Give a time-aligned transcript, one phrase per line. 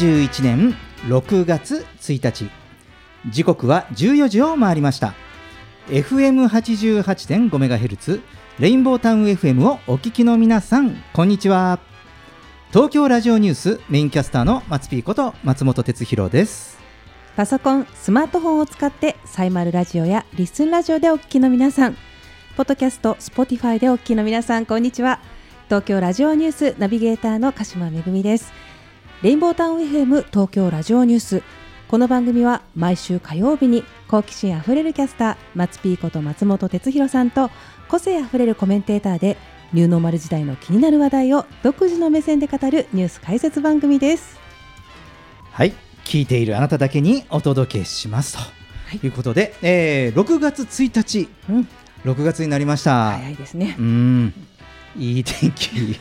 [0.00, 0.74] 2021年
[1.08, 2.48] 6月1日。
[3.28, 5.12] 時刻は14時を回りました。
[5.88, 8.22] FM88.5MHz
[8.58, 11.80] レインボータウン FM をお聞きの皆さんこんにちは。
[12.70, 16.78] 東京ラジオニュースメインキャスターの松ピーこと松本哲弘です。
[17.36, 21.96] パソコン、スマートフォンを使ってサイマルラジオやリスンラジオでお聞きの皆さん、
[22.56, 25.20] ポッドキャスト、スポティファイでお聞きの皆さん、こんにちは。
[25.66, 28.50] 東京ラジオニュースナビゲーターの鹿島めぐみです。
[29.22, 31.42] レインボータウン FM 東京ラジオニュース。
[31.88, 37.50] この番組は毎週火曜日に好奇心あふれるキャスター、松ピーこと松本哲弘さんと
[37.90, 39.36] 個性あふれるコメンテーターで
[39.74, 44.40] ニューノーマル時代の気になる話題を独自の目線で語るニュース解説番組です。
[45.52, 45.74] はい
[46.04, 48.38] 聞いているあなただけにお届けします
[48.98, 51.68] ということで、えー6月1日うん、
[52.04, 53.82] 6月になりました、早いですねう。
[53.82, 54.32] ん、
[54.96, 56.00] いい天気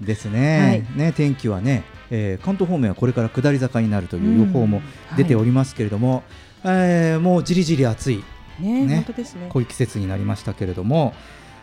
[0.00, 0.86] ですね。
[0.94, 1.82] ね、天気はね、
[2.14, 4.82] えー関東方面はこれから下り坂になるという予報も
[5.16, 6.22] 出ておりますけれども、
[6.62, 8.22] えーもうじりじり暑い。
[8.60, 8.94] ね、ね。
[8.96, 9.46] 本当ですね。
[9.48, 11.14] こういう季節になりましたけれども、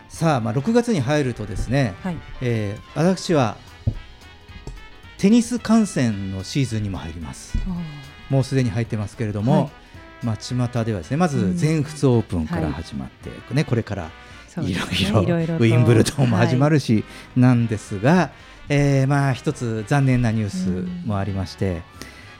[0.08, 2.16] さあ、まあ、6月に入るとですね、はい。
[2.42, 3.56] えー私は
[5.18, 7.56] テニス観戦のシーズンにも入ります。
[8.28, 9.70] もうすでに入ってますけれども、はい。
[10.26, 11.56] まあ巷ではですねまずうん。
[11.56, 12.72] 全仏オープンからはい。
[12.72, 14.10] 始まって、ねこれから
[14.56, 17.04] いろいろウィンブルドンも始まるし、
[17.36, 18.32] なんですが、
[18.70, 21.82] えーまあ一つ残念なニュースもありまして、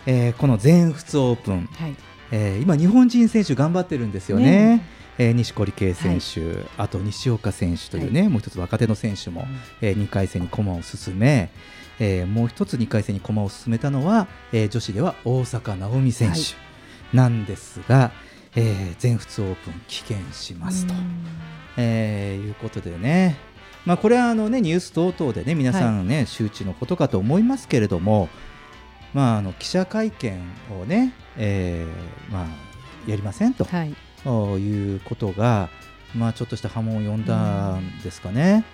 [0.07, 1.97] えーこの全仏オープン、はい。
[2.31, 4.77] えー今日本人選手頑張ってるんですよね。
[4.77, 4.87] ね。
[5.19, 9.45] えー錦織圭選手、あと西岡選手というね、もう一つ若手の選手も、
[9.83, 11.51] え2回戦に駒を進め、
[11.99, 18.13] えーもう一つ2回戦に駒を進めたのは、えー女子では大坂なおみ選手なんですが、
[18.55, 20.95] えー全仏オープン棄権しますと、
[21.77, 23.37] えーいうことでね、
[23.87, 28.29] まあ、これはあの、ね、ニュース等々でね皆さんね、周知のことかと思いますけれども、
[29.15, 30.41] まあ、あの記者会見
[30.81, 32.47] をね、えーまあ、
[33.11, 33.65] やりませんと。
[33.65, 33.95] はい。
[34.23, 35.71] ということが、
[36.15, 38.65] まあ、ちょっとした波紋を呼んだんですかね。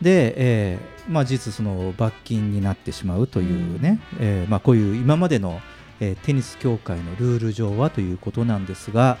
[0.00, 5.60] で、えーまあ、実その罰金になってしまうというね、えーまあ、こういう今までの、
[6.00, 9.18] えーテニス協会のルール上はということなんですが、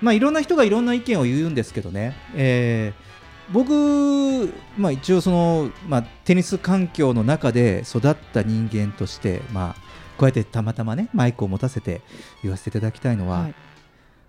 [0.00, 3.05] まあ、いろんな人がいろんな意見を言うんですけどね、えー
[3.52, 9.80] 僕、まあ、一応その、まあ、テニス環境の中で育った人間として、まあ、
[10.18, 12.00] こうやってたまたまねマイクを持たせて
[12.42, 13.54] 言わせていただきたいのは、はい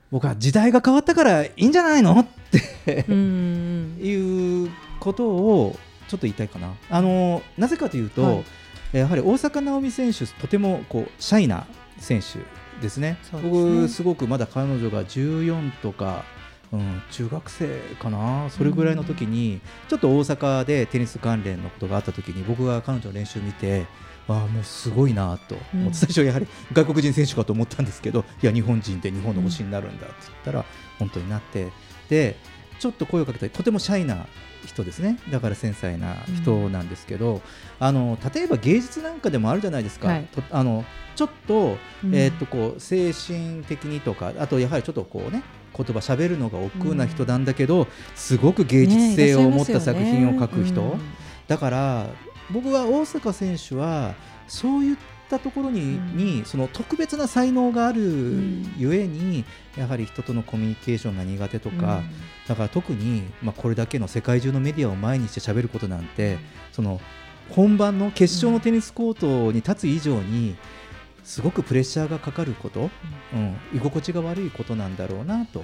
[0.09, 2.17] 僕は時代が変わったからいいんじゃないの？
[2.17, 2.25] っ
[2.85, 3.03] て。
[3.11, 4.69] いう
[5.01, 6.73] ことをちょっと言いたいかな。
[6.89, 8.43] あのなぜかというと、はい
[8.93, 11.67] やはり大坂なおみ選手、とてもこうシャイな
[11.97, 12.39] 選手
[12.81, 13.17] ですね。
[13.21, 16.23] すね僕、すごくまだ彼女が14とか、
[16.71, 23.85] うん、中学生かな、それぐらいの時に、ちょっと大阪でテニス関連のことがあった時に、僕が彼女の練習を見て、
[24.29, 25.93] ああもうすごいなと、うん。
[25.93, 30.65] 最初やはり外国人選手かと思ったんですけどいや日本人で日本の星になるんだって言ったら、
[30.99, 31.67] 本当になって。
[32.09, 32.35] で
[32.79, 34.27] ちょっと声をかけたとてもシャイな
[34.65, 35.17] 人ですね。
[35.31, 37.41] だから繊細な人なんですけど、
[37.79, 40.25] あの例えば芸術なんかでもあるじゃないですか、はい。
[40.25, 40.83] とあの
[41.15, 42.13] ちょっと,、うん。
[42.13, 45.41] えーっとこう精神的にとかあとやはりちょっとこうね
[45.77, 50.99] 言葉喋るのが億劫な人なんだけど、すごく芸術性を持った作品を書く人、うん。
[51.47, 52.07] だから
[52.49, 54.15] 僕は大坂選手は
[54.47, 54.97] そういっ
[55.29, 56.17] たところに,、うん。
[56.17, 58.73] にその特別な才能があるん。
[58.77, 59.45] ゆえに、
[59.77, 62.01] やはり人とのコミュニケーションが苦手とか、
[62.47, 66.37] だから特に、まあ、これだけの世界中のメディアを前にして喋ることなんて、
[66.71, 66.99] その
[67.49, 70.55] 本番の決勝のテニスコートに立つ以上に、
[71.27, 72.89] すごくプレッシャーがかかること、
[73.33, 75.61] うん、居心地が悪いことなんだろうなと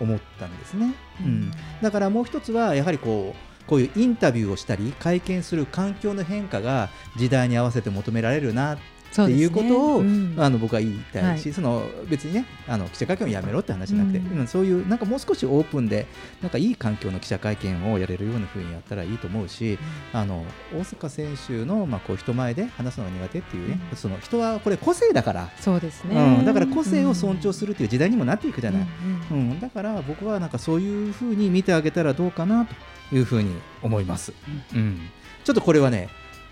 [0.00, 0.94] 思ったんですね。
[1.20, 1.50] うん。
[1.82, 6.88] だからもう一つはやはりこうこういうインタビューをしたり会見する環境の変化が
[7.18, 8.78] 時代に合わせて求められるなっ
[9.16, 10.42] ていうことを、ねうん。
[10.42, 11.54] あの僕は言いたいし、はい。
[11.54, 16.06] その別にねあの記者会見をやめろって話じゃなくて、うんうんそういうなんかもう少しオープンで
[16.40, 19.78] なんかいい環境の記者会見をやれるような風にやったらいいと思うし、
[20.12, 20.44] あの
[20.76, 28.86] 大坂選手のまあこう人前で話すのが苦手っていうね、その人はこれ個性だから、そうですね、うん、だから個性を尊重するっていう時代にもなっていくじゃない。
[29.30, 34.32] うんうんうん、だから僕はなんかそういうふうに見てあげたらどうかなというふうに思います。
[34.74, 35.00] うん、
[35.44, 36.08] ちょっとこれはね、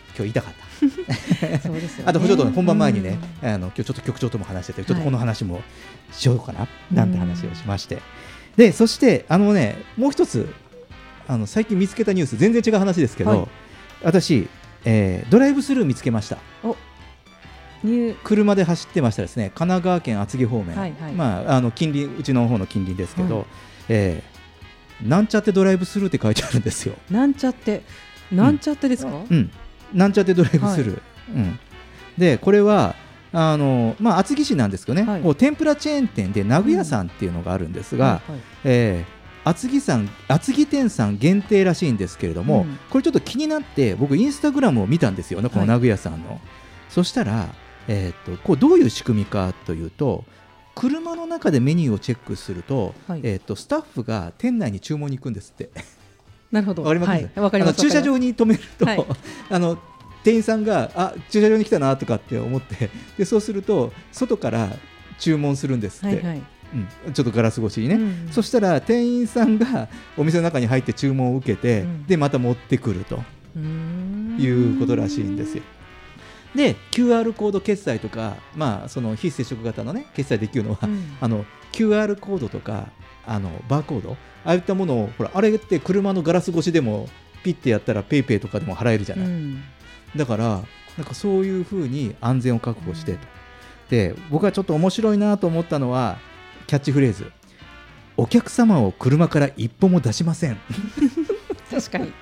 [0.08, 0.64] 今日言いたかった。
[1.62, 2.04] そうですよね。
[2.06, 5.62] あとちょっと本番前にね、あの今日ちょっと局長とも話してて、ちょっとこの話も
[6.12, 8.02] しようかな、なんて話をしまして。
[8.56, 10.52] で、そしてあのね、もう一つ
[11.26, 13.48] あの最近見つけたニュース、全然違う話ですけど、はい。
[14.02, 14.48] 私、
[14.84, 16.38] えードライブスルー見つけました。
[18.22, 19.50] 車で走ってましたらですね。
[19.54, 21.12] 神奈川県厚木方面、はいはい。
[21.12, 23.46] まあ、あの近隣うちの方の近隣ですけど、はい。
[23.88, 24.34] えー
[25.02, 26.94] なんちゃってドライブスルーって書いてあるんですよ。
[27.10, 27.82] なんちゃって。
[28.32, 29.50] なんちゃってですか、うん、
[29.94, 31.02] なんちゃってドライブスルー。
[31.34, 31.58] うん、
[32.18, 32.94] でこれは
[33.32, 35.22] あの、まあ、厚木市なんですけどね、はい。
[35.22, 38.40] こう天ぷらチェーン店で名古屋さんっていうのがあるんですが、はいはい。
[38.64, 39.14] えー
[39.46, 42.78] 厚木さん厚木店さん限定らしいんですけれども、うん。
[42.88, 46.40] これちょっと気になって僕インスタグラムを見たんですよねこの名古屋さんの、
[46.88, 47.54] そしたら、
[47.86, 50.24] えー、とこうどういう仕組みかというと
[50.74, 53.20] 車の中でメニューをチェックすると,、はい。
[53.22, 55.68] えー、とスタッフが店内に注文に行くんですって
[56.54, 56.82] なるほど。
[56.84, 59.06] わかります、はい、あの駐車場に止めると、はい。
[59.50, 59.76] あの
[60.22, 64.70] 店員さんがあ駐車場に来たなとかって思って でそうすると外から
[65.18, 66.42] 注文するんですって、はいはい。
[67.06, 72.06] うん、ちょっとガラス越しにね、うんそしたら店員さんがお店の中に入って注文を受けて、うん。
[72.06, 73.22] でまた持ってくると。
[74.36, 75.62] いうことらしいんですよ。
[76.56, 81.16] で QR コード決済とか、まあ、その非接触型の、ね、決済できるのは、うん。
[81.20, 82.88] あの QR コードとか
[83.26, 84.16] あのバーコード？
[84.44, 87.08] ああいったものをほらあれって車のガラス越しでも
[87.42, 89.62] ピッてやったら PayPay ペイペイとかでも払えるじゃない、うん。
[90.16, 90.62] だから
[90.96, 93.18] なんかそういうふうに安全を確保してと、
[93.90, 96.18] で僕はちょっと面白いなと思ったのは
[96.66, 97.30] キャッチフレーズ。
[98.16, 100.56] お客様を車から一歩も出しません。
[101.68, 102.12] 確かに。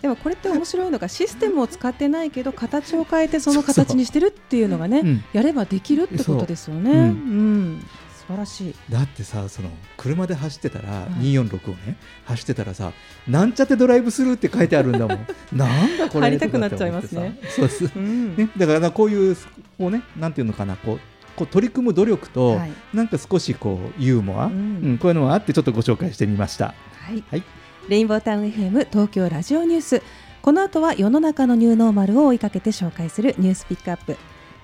[0.00, 5.24] でもこれって面白いのがシステムを使ってないけど形を変えてその形にしてるっていうのがねうん。
[5.34, 6.92] やればできるってことですよね。
[6.92, 7.86] そうううんん、
[8.26, 8.74] 素晴らしい。
[8.90, 12.92] だってさその車で走ってたら、い246をね走ってたらさ
[13.28, 15.26] なんちゃってドライブスルーって書いてあるんだもん。
[15.56, 16.28] なんだこれ？
[16.28, 17.38] 入りたくなっちゃいますね。
[17.48, 17.90] そうです。
[17.94, 18.36] うん。
[18.36, 21.00] ね、だからなこういうこうねなんていうのかなこう
[21.36, 22.72] こう取り組む努力と、はい。
[22.94, 26.74] なんか少しこうユーモア、ううんんこういうのがあってちょっとご紹介してみました。
[27.00, 27.42] はい、はい。
[27.88, 30.02] レインボータウン FM 東京ラジオニュース。
[30.42, 34.16] この後は世の中のニューノーマルを追いかけて紹介するニュースピックアップ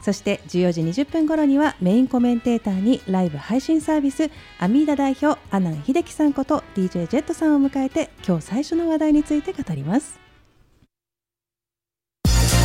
[0.03, 10.21] そして14時20分頃にはメインコメンテーターにライブ配信サービスアミーダ代表阿南秀樹さんこと DJ ジェットさんを迎えて今日最初の話題について語ります。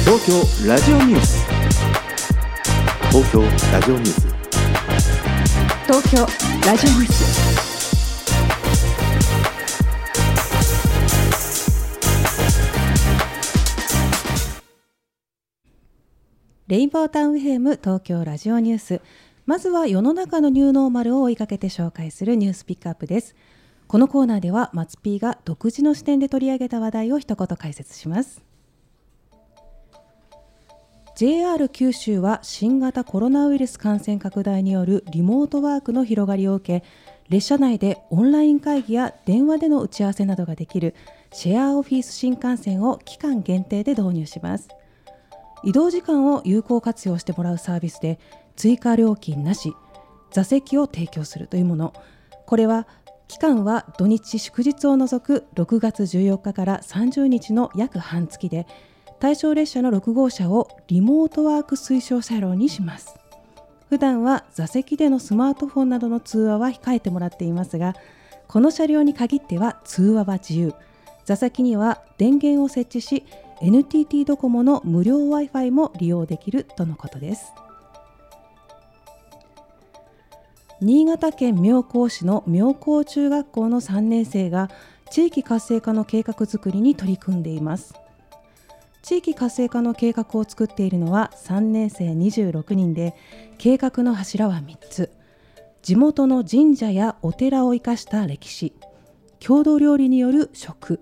[0.04, 1.46] 東京ラジオニュース
[3.10, 3.42] 東京
[3.72, 4.28] ラジオニュース。
[5.86, 6.18] 東京
[6.66, 7.77] ラジオニュース
[16.68, 19.02] レインボータウンヘム東京ラジオニュース。
[19.46, 23.38] まずは世の中のニューノーマルを追いかけて紹介するニュースピックアップです。
[23.88, 28.44] このコーナーでは松 P が独自の視点で取り上げた話題を一言解説します。
[31.16, 36.86] JR 九州は新型コロナウイルス感染拡大によるリモートワークの広がりを受け
[37.30, 40.96] 列車内でオンライン会議や電話での打ち合わせなどができる
[41.32, 44.68] シェアオフィス新幹線を期間限定で導入します。
[45.68, 48.20] 移動時間を有効活用してもらうサービスで
[48.56, 49.74] 追加料金なし
[50.32, 51.94] 座席を提供するというもの。
[52.46, 52.88] これは
[53.28, 58.66] 期間は土日祝日を除く6月14日から30日の約半月で
[59.20, 63.16] 対象列車の6号車をリモートワーク推奨車両にします。
[63.90, 67.94] 普段は座席でのスマートフォンなどの通話は控えてもらっていますが
[68.48, 70.74] この車両に限っては通話は自由。
[71.26, 73.26] 座席には電源を設置し
[73.62, 77.54] NTT ドコモの無料 Wi-Fi も利用できるとのことです。
[80.80, 84.70] 新潟県妙高市の妙高中学校の3年生が
[85.10, 87.96] 地域活性化の計画づくりに取り組んでいます。
[89.02, 93.16] 地域活性化の計画を作っているのは3年生26人で
[93.58, 95.12] 計画の柱は3つ。
[95.88, 98.74] 地元の神社やお寺を生かした歴史
[99.40, 101.00] 郷土料理による食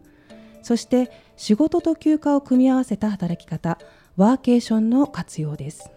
[0.62, 3.78] そして仕事と休暇を組み合わせた働き方
[4.18, 5.92] ワーケーションの活用です。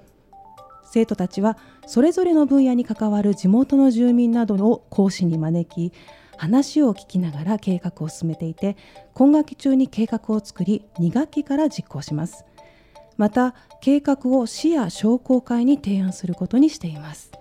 [0.85, 5.92] 生徒たちはそれぞれの分野に関わる地元の住民などを講師に招き
[6.37, 8.76] 話を聞きながら計画を進めていて
[9.12, 12.45] 今学期中に計画を作り2学期から実行します。
[13.16, 17.33] また計画を市や商工会に提案することにしています。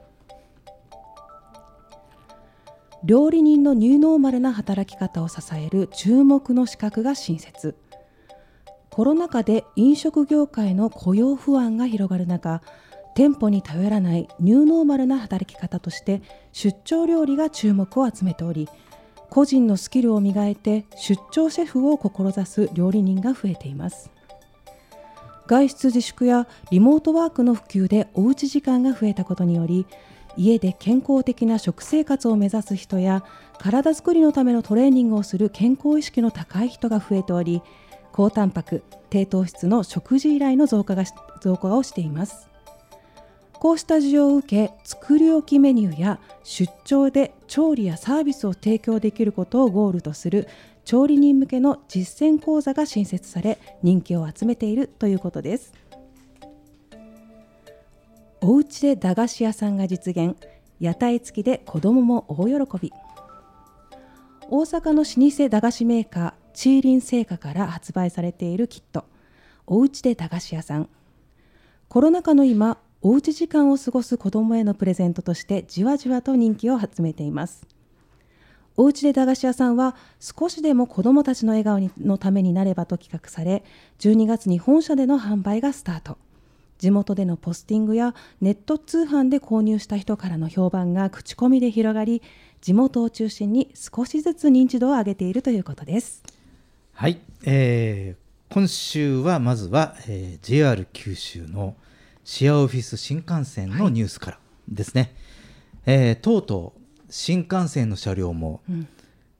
[3.04, 7.76] 料理人のニューノーマルな働き方を支える注目の資格が新設。
[8.90, 12.62] コロナ禍で飲食業界の雇用不安が広がる中
[13.16, 18.68] 店舗に頼らないニューノーマルな働き方として出張料理が注目を集めており
[19.30, 24.10] 個人のスキルを磨いて出張シェフを志す料理人が増えています。
[25.48, 29.88] 外出自粛やリモートワークの普及でおうち時間が増えたことにより
[30.36, 33.24] 家で健康的な食生活を目指す人や
[33.58, 37.64] 体づくりのためのトレーニングをする健康意識の高い人が増えており
[38.18, 38.82] 高タンパク
[39.12, 41.04] 低糖質の食事依頼の増加が
[41.40, 42.50] 増加をしています。
[43.54, 50.48] こうした需要を受け作り置きメニューや出張で調理やサービスを提供できることをゴールとする
[50.84, 55.74] 調理人向けの実践講座が新設され人気を集めているということです。
[58.42, 60.36] おうちで駄菓子屋さんが実現。
[60.80, 62.92] 屋台付きで子どもも大喜び。
[64.50, 69.06] 大阪の老舗駄菓子メーカーチーリン製菓から発売されているキット。
[69.68, 70.90] おうちで駄菓子屋さん。
[71.88, 77.68] コロナ禍の今おうち時間を過ごす子どもへのプレゼントとしてじわじわと人気を集めています。
[78.76, 83.64] おうちで駄菓子屋さんは少しでも子どもたちの笑顔のためになればと企画され
[84.00, 86.18] 12月に本社での販売がスタート。
[86.80, 92.24] 地元でのポスティングやネット通販で購入した人からの評判が口コミで広がり
[92.62, 96.24] 地元を中心に少しずつ認知度を上げているということです。
[97.00, 101.76] はい、えー今週はまずは、えー JR 九州の
[102.24, 105.14] シェアオフィス新幹線のニュースからですね、
[105.86, 108.88] えーとうとう新幹線の車両もうん。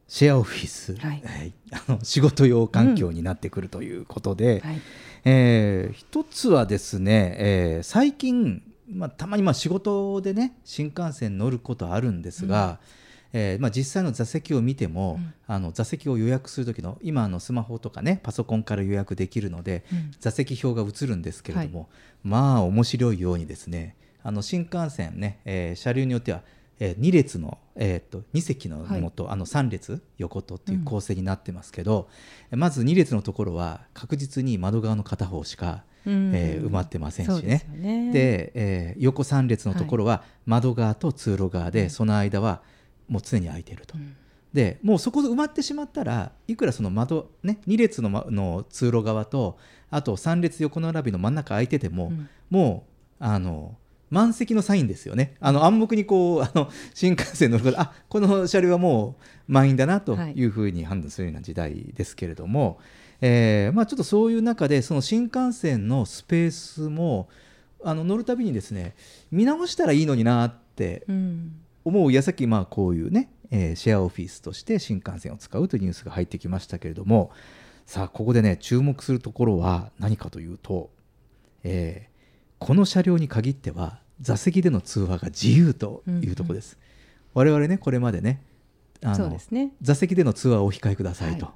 [0.08, 1.22] シェアオフィス、はい。
[1.26, 4.82] はいあの仕事用環境になってくるということで、はい。
[5.26, 12.78] えー一つはですね、えー最近、まあ、たまにまあ仕事でね新幹線乗ることあるんですが、
[13.40, 20.12] えーまあ、実際の座席を見ても、あの座席を予約する時の今あのスマホとかねパソコンから予約できるので、うん。
[20.20, 21.88] 座席表が映るんですけれども、
[22.24, 26.42] まあ面白いようにですねあの新幹線ね、えー車両によっては、
[26.80, 32.10] え2列の、えー、と2席のものと、あの3列横とっていう構成になってますけど、
[32.50, 36.32] まず2列のところは確実に窓側の片方しか、うん。
[36.34, 38.12] えー埋まってませんしそうですね。
[38.12, 42.62] で、えー横3列のところは窓側と通路側で、その間は
[43.08, 43.96] もう常に空いていると。
[44.54, 49.58] でもうそこで埋まってしまったらいくらその窓、ね、2列の,、ま、の通路側と
[49.92, 52.30] あと3列横並びの真ん中空いてても、うん。
[52.50, 52.86] も
[53.20, 53.76] うあの
[54.10, 55.36] 満席のサインですよね。
[55.42, 60.34] あの暗黙にこうあの新幹線乗るからあこの車両はもう満員だなとはい。
[60.34, 62.80] いうふうに判断するような時代ですけれども、
[63.20, 67.28] えーまあ、ちょっとそういう中でその新幹線のスペースも
[67.84, 68.96] あの乗るたびにですね
[69.32, 71.52] 見直したらいいのになってうん
[71.88, 77.32] 思う矢先、まあ、こういうね、えーシェアオフィスとして新幹線を使うというニュースが入ってきましたけれども
[77.86, 80.90] さあここでね注目するところは何かというと、
[81.64, 82.18] えー
[82.60, 86.76] この車両に限っては座席での通話が自由というところです、
[87.36, 88.42] 我々ねこれまでね
[89.04, 89.72] あのね。
[89.82, 91.54] 座席での通話をお控えくださいと、は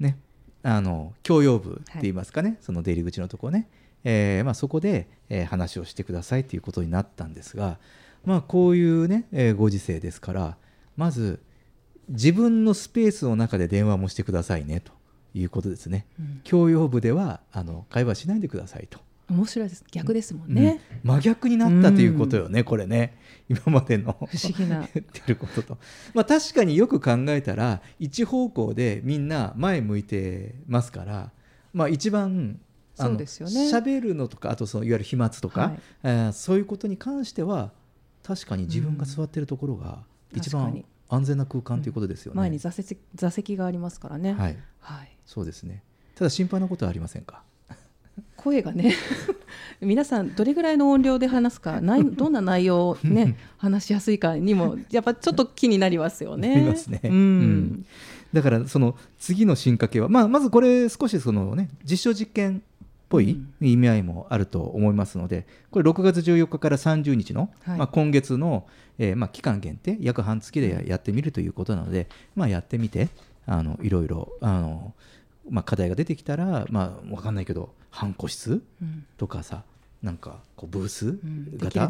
[0.00, 0.18] ね。
[0.64, 3.68] あの共用部って言いますかね、その出入り口のところね、
[4.04, 7.78] えーまあ、そこで、えー話をしてくださいということになったんですが、
[8.24, 10.56] まあ、こういうね、えーご時世ですから
[10.96, 11.40] まず
[12.08, 14.92] 自分のスペースの中で電話もしてくださいねと
[15.34, 16.06] いうことですね、
[16.44, 18.98] 共用部ではあの会話しないでくださいと。
[19.30, 19.84] 面白いです。
[19.90, 21.10] 逆ですもんね、うん。
[21.10, 23.16] 真逆になったということよね、これね。
[23.48, 24.86] 今までの 不思議な。
[24.92, 25.78] 言ってることと、
[26.12, 31.32] まあ、確かによく考えたら一方向でみんな前向いてますから、
[31.72, 32.60] まあ、一番
[32.98, 33.70] あのそうですよね。
[33.70, 35.78] 喋るのとかあとそのいわゆる飛沫とか、はい。
[36.02, 37.72] えーそういうことに関しては
[38.22, 40.02] 確かに自分が座ってるところが
[40.34, 42.38] 一番安全な空間ということですよね。
[42.38, 45.82] 前に座席座席がありますからね、はい、はい、そうですね。
[46.14, 47.42] ただ心配なことはありませんか？
[48.36, 48.94] 声がね
[49.80, 56.54] 皆さんどれぐらいの音量で話すかない どんな内容をね話しやすいかにもやっぱちょっと気になりますよね。
[56.54, 57.00] なりますね。
[57.04, 57.12] うん。
[57.12, 57.86] うん。
[58.32, 62.71] だからその次の進化系は、まあ、まずこれ少しその、ね、実証実験っ
[63.12, 67.78] ぽい意味合いもあると思いますのでこれ6月14日から30日の、はい。
[67.78, 68.66] まあ、今月の、
[68.98, 73.10] えーまあ、期間限定約半月でやってみるということなので、まあ、やってみて
[73.46, 74.94] あのいろいろあの、
[75.50, 79.04] まあ、課題が出てきたら、まあ、分かんないけど半個室うん。
[79.18, 79.64] とかさ
[80.02, 81.18] なんかこうブース
[81.58, 81.86] 型。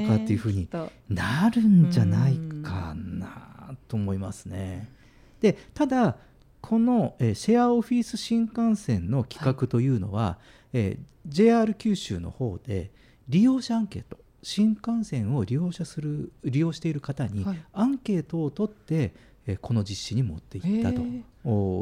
[0.00, 0.68] とかっていうふうに
[1.10, 4.88] なるんじゃないかなと思いますね。
[5.40, 6.16] でただ
[6.62, 10.38] この、えーシェアオフィス新幹線の企画というのは、
[10.72, 12.90] えー JR 九州の方で
[13.28, 17.62] 利用者アンケート新幹線を利用者する利用している方にはい。
[17.72, 19.12] アンケートを取って、
[19.46, 21.00] えーこの実施に持っていったと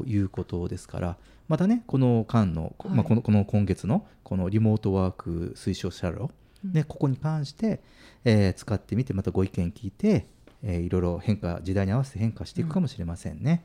[0.07, 1.17] いうことですから
[1.49, 2.97] またねこの間の、こはい。
[2.99, 6.31] まあ、このこの今月のこのリモートワーク推奨車両、
[6.65, 7.81] ね、ここに関して、
[8.25, 10.27] えー使ってみてまたご意見聞いて、
[10.63, 13.65] えーいろいろ変化時代に合わせて変化していくかもしれませんね。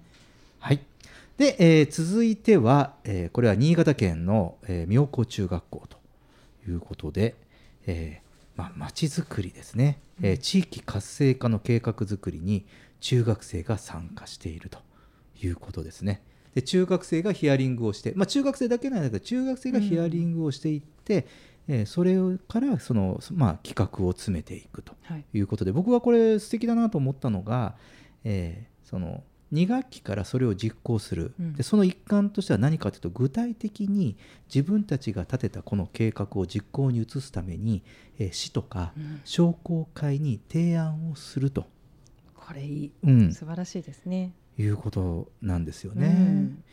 [0.59, 0.79] はい
[1.37, 5.97] で、えー続いては、えーこれは新潟県の、えー妙高中学校と
[6.69, 7.35] いうことで、
[7.87, 12.65] えーまあ、町づくりですね、えー地域活性化の計画づくりに
[13.01, 14.79] 中学生が参加していると
[15.41, 16.21] いうことですね。
[16.53, 21.27] で中学生がヒアリングをして、まあ、中学生だけなんだけど中学生がヒアリングをしていって、
[21.67, 22.15] えーそれ
[22.47, 27.75] からその、まあ、企画を詰めていくとはいいうことで僕はこれ素敵だなと思ったのが、
[28.23, 29.23] えーその
[29.55, 31.53] 2学期からそれを実行する、うん。
[31.53, 34.17] でその一環としては何かというと具体的に
[34.53, 37.83] 自分たちが立てたこの計画を実行に移すために、
[38.19, 39.21] えー市とかうん。
[39.23, 41.67] 商工会に提案をすると、
[42.35, 43.33] これいい、うん。
[43.33, 44.33] 素晴らしいですね。
[44.57, 46.07] いうことなんですよね。
[46.07, 46.63] うん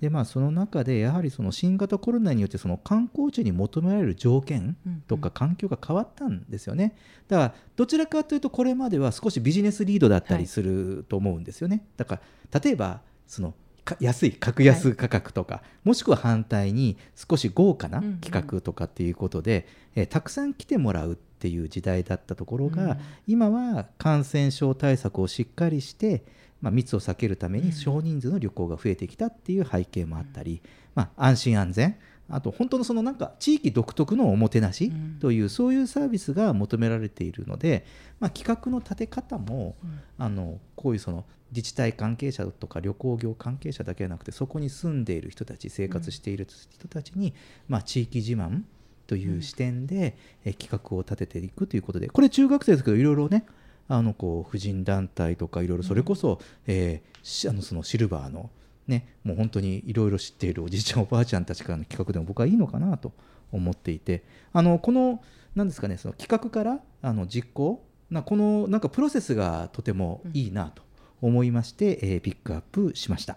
[0.00, 4.76] でまあその中でやはりその新型コロナによってその観光地に求められる条件
[5.06, 6.96] とか環境が変わったんですよね。
[7.28, 11.84] だからどちらかというとこれまでは少しビジネスリードだったりすると思うんですよね。
[11.98, 12.20] だか
[12.52, 13.54] ら例えばその
[13.84, 26.24] か安い格安価格とか、もしくは反対に少し豪華なうんうん企画とかっていうことで、えーたくさん来てもらうっていう時代だったところが、うん今は感染症対策をしっかりして、
[26.60, 27.66] まあ、密を避けるためうん。
[27.66, 30.62] に少人数の旅行が増えてきたっていう背景もあったり、
[30.94, 31.96] まあ、安心安全。
[32.32, 35.18] あと本当のそのなんか地域独特のおもてなしうん。
[35.20, 37.84] というそういうサービスが求められているので、
[38.20, 40.00] まあ、企画の立て方もうん。
[40.18, 47.34] あのこういうその自治体関係者とか旅行業関係者だけじゃなくてそこに住んでいる人たち生活している人たちに、
[47.68, 48.62] まあ、地域自慢
[49.06, 53.44] という視点で、え企画を立てていくということでこれ中学生ですけどいろいろね
[53.92, 58.48] あのこう婦人団体とかいろいろそれこそ、えーしあのそのシルバーの
[58.86, 63.12] ねもう本当にいろいろ知っているおじいちゃん おばあちゃんたちからの企画でも僕はいいのかなと
[63.52, 65.22] 思っていてあのこの
[65.54, 70.82] 何ですかねその企画からあの実行なこのなんかプロセスがとてもいいなと
[71.20, 73.36] 思いまして、えーピックアップしました。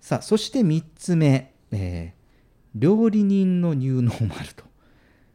[0.00, 2.22] さあそして3つ目、えー
[2.74, 4.64] 料理人のニューノーマルと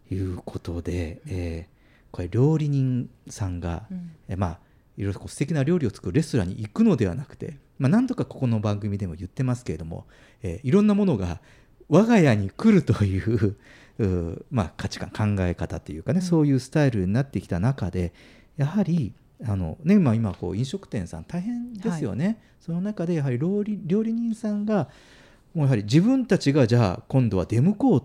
[0.10, 1.76] いうことで、えー
[2.17, 4.12] これ料理人さんが、うん。
[4.27, 4.60] えーまあ
[4.97, 10.08] いろいろこう素敵な料理を作るレストランに行くのではなくて、まあ、何度かここの番組でも言ってますけれども、
[10.41, 11.39] えーいろんなものが
[11.88, 13.56] 我が家に来るという
[13.99, 18.12] うーまあ、価値観考え方というかね、そういうスタイルになってきた中で
[18.56, 24.89] やはりあの、ねまあ、今こう飲食店さん大変ですよね、その中でやはり料理料理人さんが
[25.53, 27.97] もうやはり自分たちがじゃあ今度は出向こ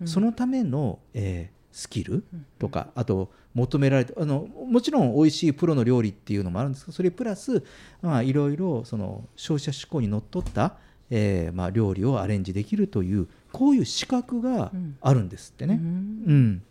[0.00, 2.24] う、そのための、えースキル
[2.58, 7.64] とか、あと求められてあのもちろん美味しいプロの料理っていうのもあるんですけどそれプラス、
[8.00, 10.76] まあ、いろいろその消費者志向にのっとった、
[11.10, 15.74] えーまあ、料理をアレンジできるというこういう資格があるんですってね。
[15.74, 16.62] ううんん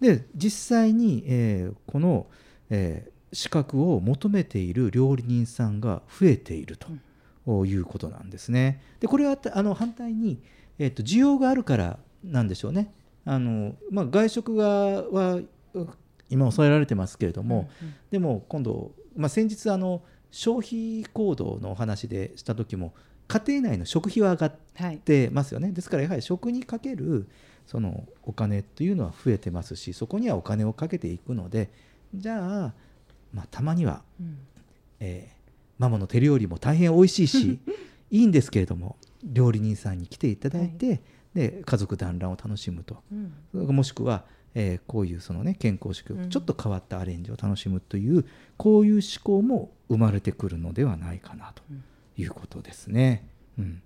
[0.00, 2.26] で実際に、えーこの、
[2.70, 8.80] えー資格を求めている料理人さんが増えているということなんですね。
[9.00, 10.40] でこれはあの反対に、
[10.78, 12.92] えー、と需要があるからなんでしょうね。
[13.26, 14.66] あのまあ、外食が
[15.02, 15.46] はう
[16.30, 17.68] 今抑えられてますけれども、
[18.10, 22.94] でも今度、まあ、先日あの消費行動のお話でした時も
[23.28, 24.98] 家庭内の食費は上がっはい。
[24.98, 25.72] てますよね。
[25.72, 27.28] ですからやはり食にかける
[27.66, 31.70] そのお金というのは増えてますしそこにはお金をかけていくので
[32.14, 32.36] じゃ
[32.66, 32.74] あ、
[33.34, 34.38] まあ、たまには、うん。
[35.00, 35.36] えー
[35.78, 37.58] ママの手料理も大変美味しいし
[38.10, 41.02] いいんですけれども料理人さんに来ていただいて、
[41.36, 43.02] で家族団らんを楽しむと。
[43.54, 43.76] うん。
[43.76, 46.30] もしくは、えーこういうその、ね、健康食、うん。
[46.30, 48.24] ちょっと変わったアレンジを楽しむという
[48.56, 51.62] こういう思考も生まれてくるのではないかなと
[52.16, 53.28] いうことですね。
[53.58, 53.82] うん、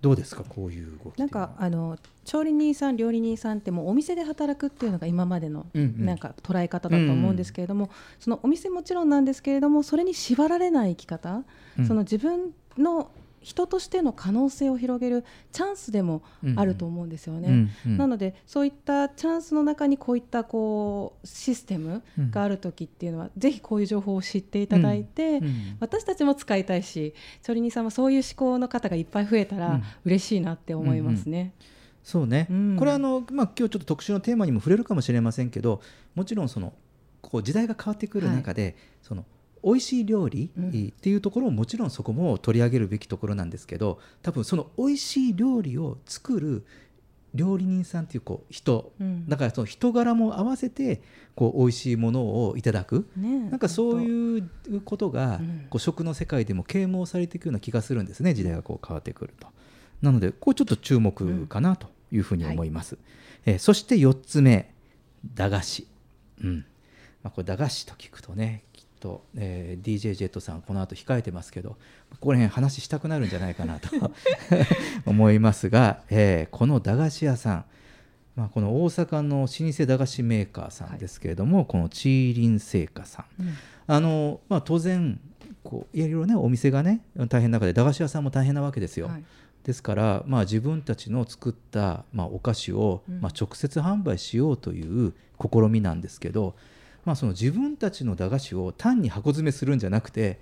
[0.00, 6.06] どうですかこういう動きないんかあの調理人さん料理人さんってもうお店で働くっていうのが今までのうんうん。
[6.06, 11.42] なんか捉え方だと思うんですけれども、そのお店もちろんなんですけれどもそれに縛られない生き方、
[11.78, 11.86] うん。
[11.86, 13.10] その自分の
[13.44, 16.22] 人としての可能性を広げるチャンスでも
[16.56, 17.48] あると思うんですよね。
[17.48, 17.98] うんうん。
[17.98, 29.82] なのでそういったチャンスの中にこういったこうシステムがある時っていうのは、ぜひこういう情報を知っていただいて、うん私たちも使いたいし調理人さんもそういう思考の方がいっぱい増えたらうん。
[30.04, 31.52] 嬉しいなって思いますね。
[32.02, 32.76] そうね、うん。
[32.78, 35.80] これはあの、まあ、今日ちょっと特集のテーマにも触れるかもしれませんけど
[36.14, 36.74] もちろんその
[37.22, 39.24] こう時代が変わってくる中で、その
[39.64, 46.66] 美味しい料理っていうところももちろんそこも取り上げるべきところなんですけど多分その美味しい料理を作る
[47.34, 51.02] 料理人さんっていうこう人、うんだからその人柄も合わせて
[51.34, 54.48] こう美味しいものをいただく、ねなんかそういう
[54.84, 59.48] ことが、うんこう食の世界でも啓蒙されていくような気がするんですね時代がこう変わってくると。
[60.00, 62.98] なのでこうちょっと注目かなというふうに思います。
[63.46, 64.72] えーそして4つ目
[65.34, 65.86] 駄菓子。
[66.42, 66.64] うん
[67.22, 68.62] まあ、これ駄菓子と聞くとね
[69.04, 71.76] と、えー DJ ジェットさんこの後控えてますけどこ
[72.20, 73.90] こら辺話したくなるんじゃないかなと
[75.04, 77.64] 思いますが、えーこの駄菓子屋さん
[78.36, 83.24] まあ、この大阪の老舗駄菓子メーカーさんですけれども、このチーリン製菓さん、
[83.86, 85.20] あのまあ、当然
[85.62, 89.06] こういろいろねお店がね大変な中で駄菓子屋さんも大変なわけですよ。
[89.06, 89.24] はい。
[89.62, 96.54] ですから、まあ、自分たちの作った、まあ、お菓子を、まあ、直接販売しようという試みなんですけど、
[97.04, 100.40] まあ、その自分たちの駄菓子を単に箱詰めするんじゃなくて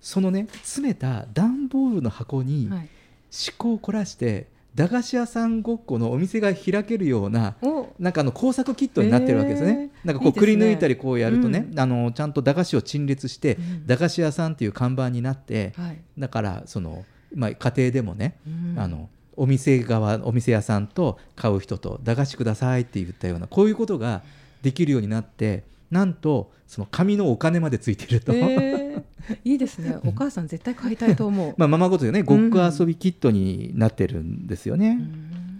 [0.00, 2.88] そのね詰めた段ボールの箱にはい。
[3.32, 7.88] 思考を凝らして駄菓子屋さんごっこのお店が開けるようなお。
[7.98, 9.90] なんかあの工作キットになってるわけですね。
[10.02, 13.86] なんかこうくり抜いたりこうやるとね、うあのちゃんと駄菓子を陳列して、うん。
[13.86, 15.98] 駄菓子屋さんっていう看板になって、はい。
[16.16, 18.78] だからそのまあ家庭でもね、うん。
[18.78, 24.22] あのお店側お店屋さんと買う人と駄菓子くださいって言ったようなこういうことが
[24.62, 28.32] できるようになってなんとその紙のお金までついてると。
[28.32, 29.02] えー。
[29.44, 29.98] いいですね。
[30.04, 31.54] お母さん絶対買いたいと思う。
[31.56, 34.98] まあ、ままごとでねごっく遊びキットになってるんですよね。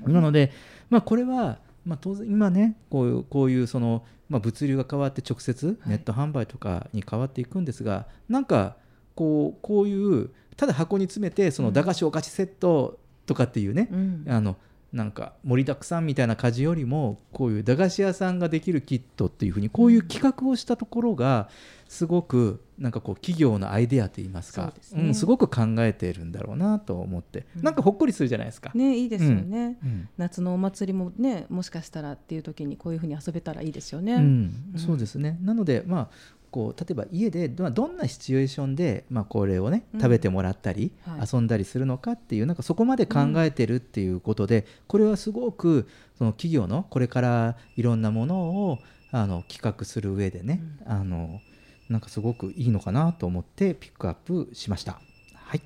[0.07, 0.51] なので、
[0.91, 8.77] まあ、これは、まあ、当然今ねこういうこういうその、まあ、物流が変わって直接ネット販売とかに変わっていくんですが、なんか
[9.15, 14.25] こうこういうただ箱に詰めてその駄菓子お菓子セットとかっていうね、うん。
[14.29, 14.57] あの
[14.93, 21.49] なんか盛りだくさんみたいな家事よりもこういう駄菓子屋さんができるキットっていうふうにこういう企画をしたところが
[21.89, 25.11] すごくなんかこう企業のアイデアといいますかすね。
[25.11, 28.71] ん、すごく考えてるんだろうなと思って、なんかほっこりするじゃないですか。
[28.75, 30.09] ねいいですよね、うん。
[30.17, 34.75] 夏のお祭りもねもしかしたらっていう時にこういうふうに遊べたらいいですよね、うん。
[34.77, 35.39] そうですね。
[35.43, 36.09] なのでまあ
[36.53, 40.01] こう例えば家でどどんなシチュエーションで、まあ、これをねうん。
[40.01, 41.29] 食べてもらったり、はい。
[41.33, 48.79] 遊んだりするのかっていうなんかそこまで考えてるっていうことで、これはすごくその企業のこれからいろんなものを
[49.11, 51.41] あの企画する上でね、あの
[51.89, 55.01] なんかすごくいいのかなと思ってピックアップしました。
[55.35, 55.63] はい。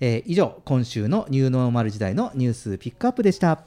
[0.00, 3.62] えー以上今週のニューノーマル時代のニュースピックアップでした。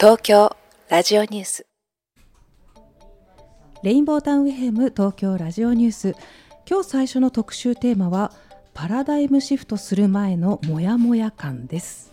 [0.00, 0.56] 東京
[0.88, 1.66] ラジオニュース。
[3.82, 6.14] レインボータウン FM 東京ラジオニュース。
[6.70, 8.30] 今日最初の特集テーマは
[8.74, 12.12] パラダイムシフトする前のモヤモヤ感です。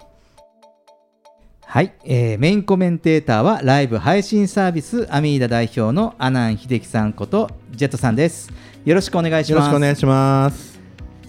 [1.63, 8.51] はい、えーメインコメンテーターはライブ配信サービスアミーダ代表の阿南秀樹さんことジェットさんです。
[8.83, 10.74] よろしくお願いしよろますしくお願いします。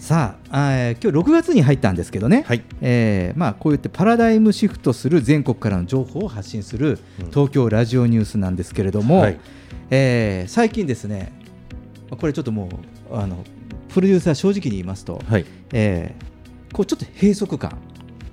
[0.07, 2.63] さあ、えー今日6月に入ったんですけどね、はい。
[2.79, 6.97] えーまあ、こうやってパラダイムシフトする全国からの情報を発信する
[7.31, 9.39] 東京ラジオニュースなんですけれども、はい。
[9.89, 11.33] えー最近ですね
[12.09, 12.69] これちょっとも
[13.11, 13.43] うあの
[13.89, 15.45] プロデューサー正直に言いますと、はい。
[15.73, 17.77] えーこうちょっと閉塞感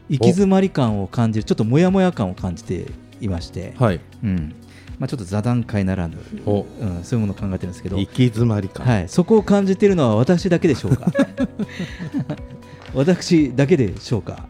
[0.08, 2.86] 行き詰まり感を感じるちょっとモヤモヤ感を感じて
[3.20, 4.00] いまして、はい。
[4.22, 4.54] うん
[4.98, 6.66] まあ、ちょっと座談会ならぬ、お。
[6.80, 8.86] うん、そういうものを考えてるんですけど、行き詰まり感。
[8.86, 11.06] はい、そこを感じているのは私だけでしょうか？
[12.94, 14.46] 私だけでしょうか？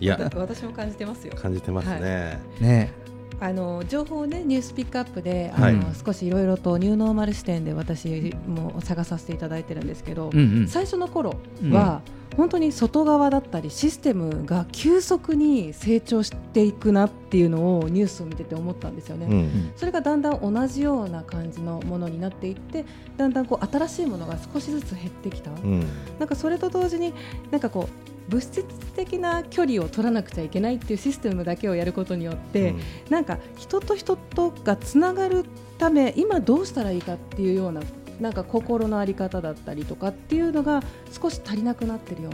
[0.00, 1.32] いや、私も感じてますよ。
[1.34, 2.38] 感じてますね。
[2.60, 2.92] ね
[3.40, 11.34] あの情報をねニュースピックアップで、はいあの少しいろいろとニューノーマル視点で私も探させていただいてるんですけど、うんうん最初の頃
[11.70, 12.02] は、
[12.36, 19.26] 本当に外側だったりシステムが急速に成長していくなっていうのをニュースを見てて思ったんですよね。
[19.26, 19.72] うん。
[19.76, 22.84] それがだんだん同じような感じのものになっていって
[23.16, 25.84] だんだんこう新しいものが少しずつ減ってきた、うん。
[26.18, 27.12] なんかそれと同時に
[27.50, 28.62] なんかこう物質
[28.94, 32.74] 的な距離を取らなくちゃいけないっていうシステムだけをやることによって、
[33.10, 35.44] なんか人と人とがつながる
[35.78, 37.80] ため今どうしたらいいかっていうような
[38.20, 42.30] なんか心の在り方だったりとかっていうのが少し足りなくなってるよ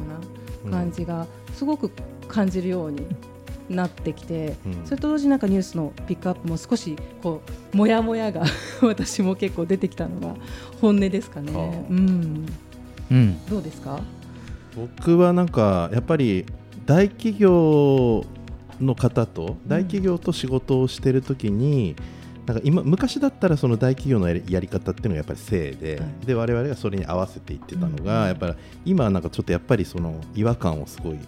[0.65, 1.91] うな感じがすごく
[2.27, 3.07] 感じるように
[3.69, 4.85] なってきて、うん。
[4.87, 7.41] それと同時になんかニュースのピックアップも少しこ
[7.73, 8.45] うもやもやが
[8.83, 10.35] 私も結構出てきたのが
[10.81, 11.53] 本音ですかね。
[11.53, 11.67] はあ。
[11.91, 12.47] うん、
[13.11, 13.47] うん。
[13.49, 14.01] どうですか？
[14.75, 16.47] 僕はなんかやっぱり
[16.85, 18.25] 大企業
[18.81, 21.97] の方と大企業と仕事をしてるときに、
[22.47, 31.19] なんか今昔だったらその大企業のやり方っていうのがやっぱり正で、で我々がそれに合わせていってたのが、やっぱり今はなんかちょっとやっぱりその違和感をすごい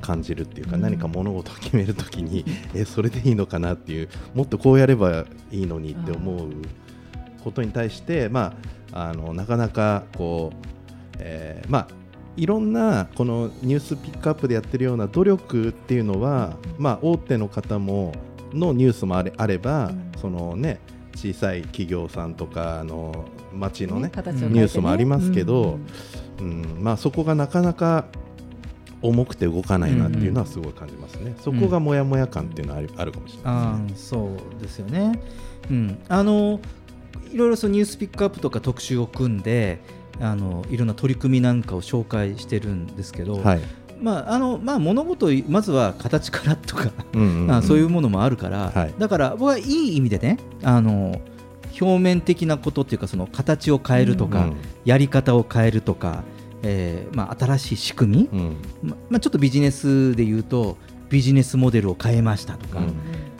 [0.00, 6.50] 感じるっていうか、何か物事を決めるときに えそれでいいのかなっていうもっとこうやればいいのにって思う
[7.42, 8.54] ことに対して、ま
[8.92, 10.66] あ、あのなかなかこう、
[11.18, 11.99] えーまあ
[12.40, 18.14] いろんなこのニュースピックアップでやってるような努力っていうのは、まあ、大手の方も
[18.54, 20.80] のニュースもあれあれば、そのね
[21.14, 25.78] 小さい企業さんとかあの町のねニュースもありますけど、
[26.40, 26.78] うん。
[26.80, 28.06] まあ、そこがなかなか
[29.02, 33.52] 重くて動かないなっていうのはすごい感じますね、そこがモヤモヤ感っていうのはあるかもしれない。
[33.52, 35.20] あーそうですよね。
[35.70, 36.58] うん、あの
[37.30, 39.80] いろいろそのニュースピックアップとか特集を組んで
[40.20, 43.60] あのいろんな取り組みなんかを紹介してるんですけど、はい。
[44.00, 47.52] まああのまあ、物事をまずは形からとか、うんうんうん。
[47.52, 48.94] あそういうものもあるから、はい。
[48.98, 51.20] だから僕はいい意味でねあの
[51.80, 54.56] 表面的なことっていうかその形を変えるとか、うん
[54.86, 56.24] やり方を変えるとか、
[56.62, 58.56] えーまあ、新しい仕組み、うん。
[58.82, 60.78] ままあ、ちょっとビジネスで言うと
[61.10, 62.94] ビジネスモデルを変えましたとか、うん。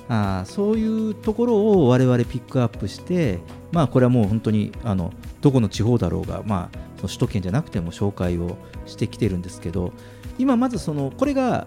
[0.08, 3.38] あーそういうところを我々ピックアップして、
[3.72, 8.56] まあ、これはもう本当にあのどこの地方だろうが、まあ、その首都圏じゃなくても紹介を
[8.86, 9.92] してきてるんですけど
[10.38, 11.66] 今まずそのこれが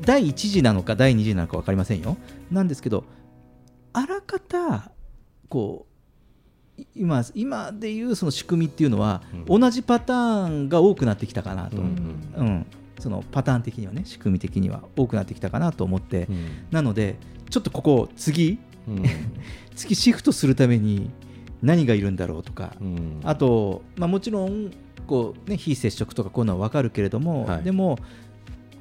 [0.00, 2.16] 第1次なのか第2次なのか分かりませんよ。
[2.50, 3.04] なんですけど
[3.92, 4.92] あらかた
[5.48, 5.86] こ
[6.78, 12.66] うい今今でいうその仕組みっていうのは、同じパターンが多くなってきたかなと、ううんん。
[12.98, 16.66] そのパターン的にはね仕組み的には多くなってきたかなと思って、うん。
[16.70, 17.16] なので
[17.50, 18.58] ちょっとここ次。
[18.88, 19.04] うん。
[19.76, 21.10] 次シフトするために
[21.62, 23.20] 何がいるんだろうとか、うん。
[23.24, 24.70] あと、まあ、もちろん
[25.06, 27.62] こう、ね、非接触とかこういうのは分かるけれども、はい。
[27.62, 27.98] でも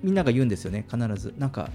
[0.02, 1.34] みんなが言うんですよね必ず。
[1.38, 1.70] なんか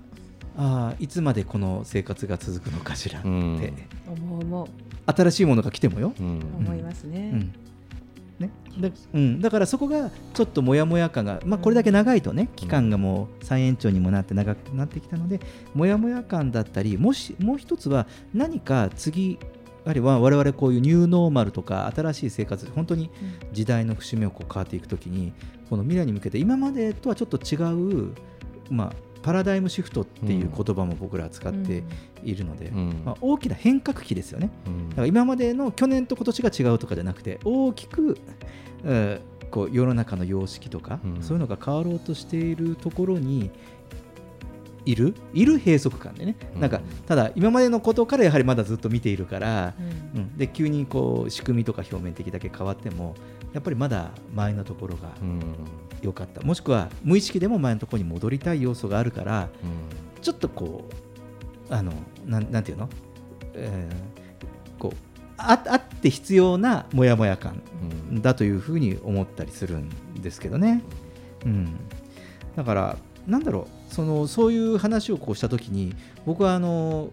[0.56, 3.74] あーいつまでこの生活が続くのかしらって、うん。
[4.06, 4.66] 思う思う。
[5.06, 6.40] 新しいものが来てもよ、うん。
[6.58, 7.30] 思いますね。
[7.34, 7.54] うん。
[8.38, 8.50] ね。
[8.78, 15.40] だうん、だからそこがちょっともやもや感が、まあ、これだけ長いとね期間がもう再延長にもなって長くなってきたので
[15.74, 19.38] もやもや感だったりもしもう一つは何か次
[19.86, 23.10] あるいは我々こういうニューノーマルとか新しい生活本当に
[23.52, 25.32] 時代の節目をこう変わっていくときに
[25.68, 27.56] この未来に向けて今までとはちょっと違
[28.08, 28.14] う、
[28.70, 28.92] まあ、
[29.22, 31.82] パラダイムシフトっていう言葉も僕らは使って
[32.22, 33.02] いるので、うん。
[33.04, 34.50] まあ、大きな変革期ですよね。
[34.66, 34.88] うん。
[34.90, 38.18] だから今までの去年と今年が違うとかじゃなくて大きく、
[38.84, 41.22] えーこう世の中の様式とか、うん。
[41.22, 43.52] そういうのが変わろうとしているところに
[44.86, 45.14] いる？
[45.32, 46.60] いる閉塞感でね、うん。
[46.60, 49.74] なんかただ今までのことからやはりまだずっと見ているから、
[50.14, 50.20] うん。
[50.20, 50.36] うん。
[50.36, 53.14] で急にこう仕組みとか表面的だけ変わっても
[53.52, 55.40] やっぱりまだ前のところがうん。
[56.02, 60.20] 良かった、もしくは無意識でも前のところに戻りたい要素があるからうん。
[60.20, 60.88] ちょっとこ
[61.70, 61.92] うあの
[62.26, 62.88] なんなんていうの、
[63.54, 64.96] えーこう
[65.36, 67.60] ああって必要なモヤモヤ感
[68.10, 68.22] うん。
[68.22, 69.88] だというふうに思ったりするん
[70.20, 70.82] ですけどね。
[71.44, 71.76] うん、
[72.56, 75.94] だからなんだろうそのそういう話をこうした時に
[76.26, 77.10] 僕はあの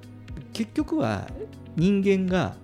[0.51, 1.27] 結局は
[1.75, 2.55] 人間が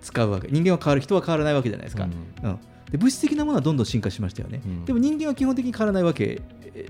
[0.00, 2.08] 使うわけ人間は変わる人は変わらないわけじゃないですか。
[2.42, 2.58] うん。
[2.90, 4.84] で物質的なものはどんどん進化しましたよね、うん。
[4.84, 6.42] でも人間は基本的に変わらないわけ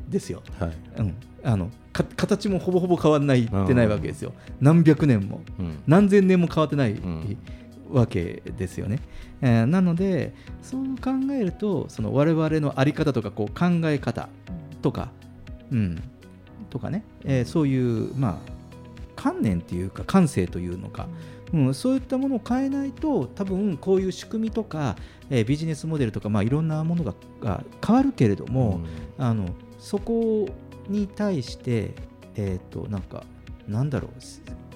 [0.09, 0.43] ですよ。
[0.59, 0.73] はい。
[0.97, 4.33] うん、あのか形もほぼほぼ変わらないうんってないわけですよ。
[4.59, 5.83] 何百年もうん。
[5.87, 7.37] 何千年も変わってない、ん。
[7.91, 9.01] わけですよね。
[9.43, 10.33] えーなので
[10.63, 14.31] そう考えるとその我々の在り方とかこう考え方
[14.81, 15.11] とか、
[15.73, 16.03] うん、
[16.71, 18.61] とかね、えーそういうまあ
[19.17, 21.07] 観念っていうか感性というのか、
[21.53, 24.97] うん、そういったものを変えないと多分こういう仕組みとか、
[25.29, 28.81] えービジネスモデルとか、まあ、いろんなものがが変わるけれども、
[29.19, 30.49] あのそこ
[30.89, 31.95] に対して、
[32.35, 33.25] えー、となんか
[33.69, 34.11] なんだろう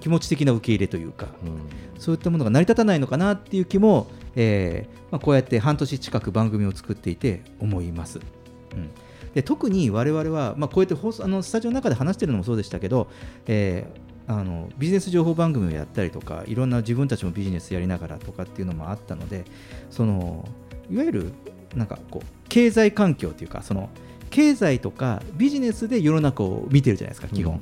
[0.04, 1.98] 気持ち的な受け入れというか、うん。
[1.98, 8.18] そういったものが成り立たないのかなっていう気も、えーまあ、こうやって半年近く番組を作っていて思います。
[8.18, 8.90] うん、
[9.34, 13.08] で特に我々は、まあ、こうやって放送あのスタジオの中で話してるのもそうでしたけど、
[13.46, 19.44] えーあのビジネス情報番組をやったりとかいろんな自分たちもビジネスやりながらとかっていうのもあったので
[19.90, 20.48] その
[20.90, 21.32] いわゆる
[21.74, 23.90] なんかこう経済環境というかその
[24.30, 27.60] 経済とかビジネスで世の中を見てるじゃないですか基本、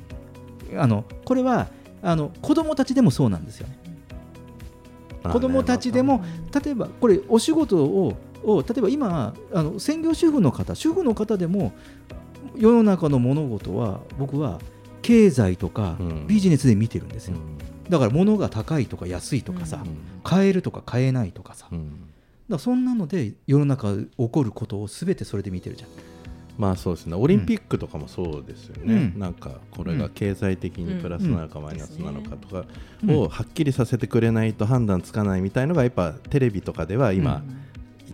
[0.75, 1.67] あのこれは
[2.01, 3.77] あの子供たちでもそうなんですよね。
[5.23, 6.23] 子供たちでも
[6.63, 11.73] 例えばこれお仕事をを例えば今あの専業主婦の方主婦の方でも
[12.57, 14.59] 世の中の物事は僕は
[15.03, 16.27] 経済とかうん。
[16.27, 17.57] ビジネスで見てるんですよ、うん。
[17.89, 19.97] だから物が高いとか安いとかさ、うん。
[20.23, 22.09] 買えるとか買えないとかさ、うん。
[22.49, 25.89] らそんなので世の中起こることを全てそれで見てるじゃん。
[26.55, 27.15] まあそうですね。
[27.15, 29.19] オリンピックとかもそうですよね、うん。
[29.19, 32.65] なんかこれが経済的にプラスなのかマイナスなのかとか
[33.03, 33.15] うん。
[33.17, 37.43] をはっきりさせてくれないと判断つかないみたいのがやっぱテレビとかでは今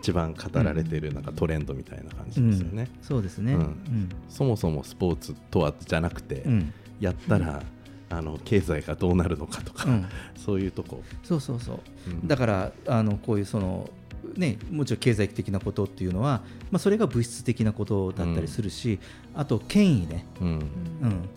[0.01, 3.03] 一番語られているなんかトレンドみたいな感じですよね、うん。
[3.03, 3.53] そうですね。
[3.53, 3.59] うん。
[3.59, 4.09] うん。
[4.29, 6.73] そもそもスポーツとはじゃなくて、うん。
[6.99, 7.63] やったら、
[8.09, 10.05] あの経済がどうなるのかとか、うん。
[10.35, 11.79] そういうとこ、そうそうそう。
[12.09, 12.27] うん。
[12.27, 13.89] だからあのこういうその
[14.35, 18.99] ね、もちろん経済的なことっていうのは、まあ、それが物質的なことだったりするし、
[19.33, 20.47] あと権威ね、うん。
[20.47, 21.29] うん、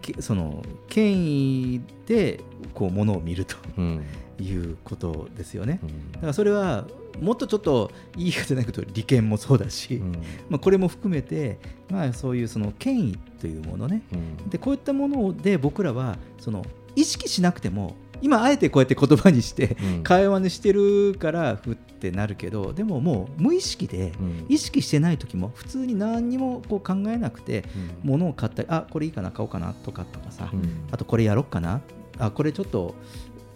[0.00, 1.24] けその権
[1.74, 2.40] 威で
[2.74, 4.02] こうものを見るとうん。
[4.40, 5.78] いうことですよね。
[5.82, 6.12] うん。
[6.12, 6.86] だからそれは
[7.20, 10.12] もっとちょっといい言い方じゃないけど利権もそうだし、うん。
[10.48, 11.58] まあ、これも含めて、
[11.90, 14.02] まあ、そういうその権威というものね。
[14.12, 14.48] うん。
[14.48, 16.64] でこういったもので僕らはその
[16.96, 20.02] 意識しなくても今あえてこうやって言葉にしてうん。
[20.02, 24.46] 会話にしてるからふってなるけどでももう無意識でうん。
[24.48, 27.64] 意識してない時も普通に何にもこう考えなくて
[28.04, 28.10] うん。
[28.10, 30.86] 物を買ったりあこれいいかな買おうかなとかとかさ、うん。
[30.90, 31.80] あとこれやろうかな
[32.18, 32.94] あこれちょっと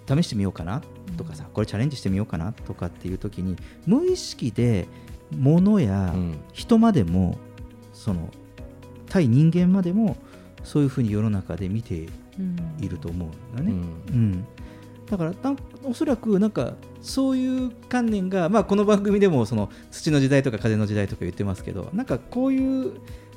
[0.08, 0.82] 試してみようかな
[1.16, 4.86] とかさこれチャレンジしてみようかなとかっていう時に無意識で
[5.36, 6.38] 物やうん。
[6.52, 7.38] 人までも
[7.92, 8.30] その
[9.08, 10.16] 対人間までも
[10.64, 12.08] そういうふうに世の中で見て
[12.80, 13.72] いると思うんだね。
[13.72, 14.14] うん。
[14.14, 14.46] うん。
[15.06, 15.32] だから
[15.84, 22.92] おそらくなんかそういう観念が、まあ、この番組でもその土の時代とか風の時代とか言ってますけどなんかこういう,、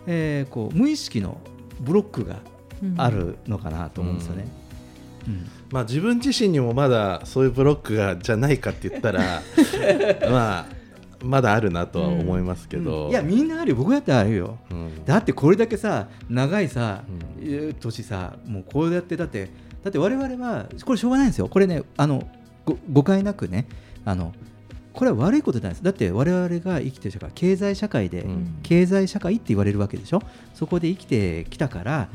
[0.08, 1.38] えーこう無意識の
[1.80, 2.38] ブロックが
[2.98, 4.48] あるのかなと思うんですよね。
[5.30, 5.46] うん。
[5.72, 9.42] まあ、自分自身にもまだそういうブロックがじゃないかって言ったら
[10.30, 10.66] まあ
[11.24, 13.76] まだあるなとは思いますけど、いやみんなあるよ。
[13.76, 14.58] 僕だってあるよ。
[14.72, 15.06] うん。
[15.06, 17.44] だってこれだけさ長いさ、うん。
[17.44, 19.50] えー年さもうこうやってだって
[19.84, 21.48] だって我々はこれしょうがないんですよ。
[21.50, 22.28] これねあの
[22.66, 23.68] ご誤解なくね
[24.06, 24.34] あの
[24.94, 25.84] これは悪いことじゃないです。
[25.84, 28.56] だって我々が生きてる社会経済社会で、うん。
[28.64, 30.22] 経済社会って言われるわけでしょ？
[30.54, 32.08] そこで生きてきたから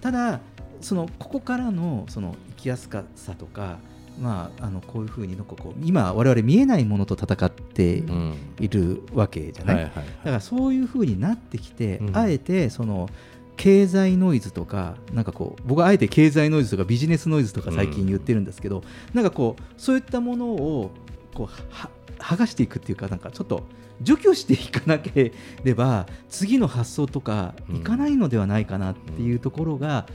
[0.00, 0.40] ただ
[0.80, 3.78] そのここからのその生きやすかさとか
[4.18, 8.34] まああのこういうふうになんかこう今我々見えないものと戦ってうん。
[8.58, 10.06] いるわけじゃない、はいはいはい。
[10.06, 12.16] だからそういう風になってきて、うん。
[12.16, 13.10] あえてその
[13.56, 20.90] 経済ノイズとかなんかこう僕はあえて経済ノイズとかビジネスノイズとか最近言ってるんですけど、なんかこうそういったものを
[21.34, 23.64] こうは剥がしていくっていうかなんかちょっと
[24.02, 25.32] 除去していかなけ
[25.64, 30.06] れば次の発想とかいかないのではないかなっていうところが、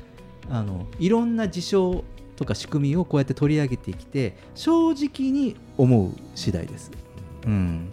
[0.50, 2.04] あのいろんな事象
[2.42, 6.92] とか仕組みをこうやって取り上げてきて正直に思う次第です。
[7.46, 7.92] うん。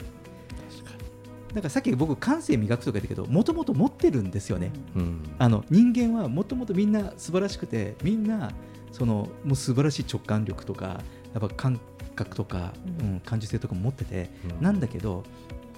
[1.49, 5.23] だからさっき僕感性磨くとか言ったけどもともと持ってるんですよね、うん。
[5.39, 8.53] あの人間はもともとみんな素晴らしくてみんな
[8.91, 11.01] そのもう素晴らしい直感力とか
[11.35, 11.79] やっぱ感
[12.17, 14.65] 覚とか、ううん感受性とかも持ってて、うん。
[14.65, 15.25] なんだけど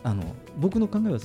[0.04, 0.22] あの
[0.58, 1.18] 僕の考えは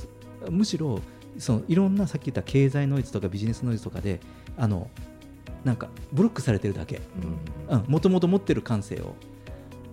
[0.49, 0.99] むしろ
[1.37, 4.19] そのいろんなさっき言った経済ノイズとかビジネスノイズとかで
[4.57, 4.89] あの
[5.65, 7.01] なんかブロックされてるだけ。
[7.87, 9.15] もともと持ってる感性を。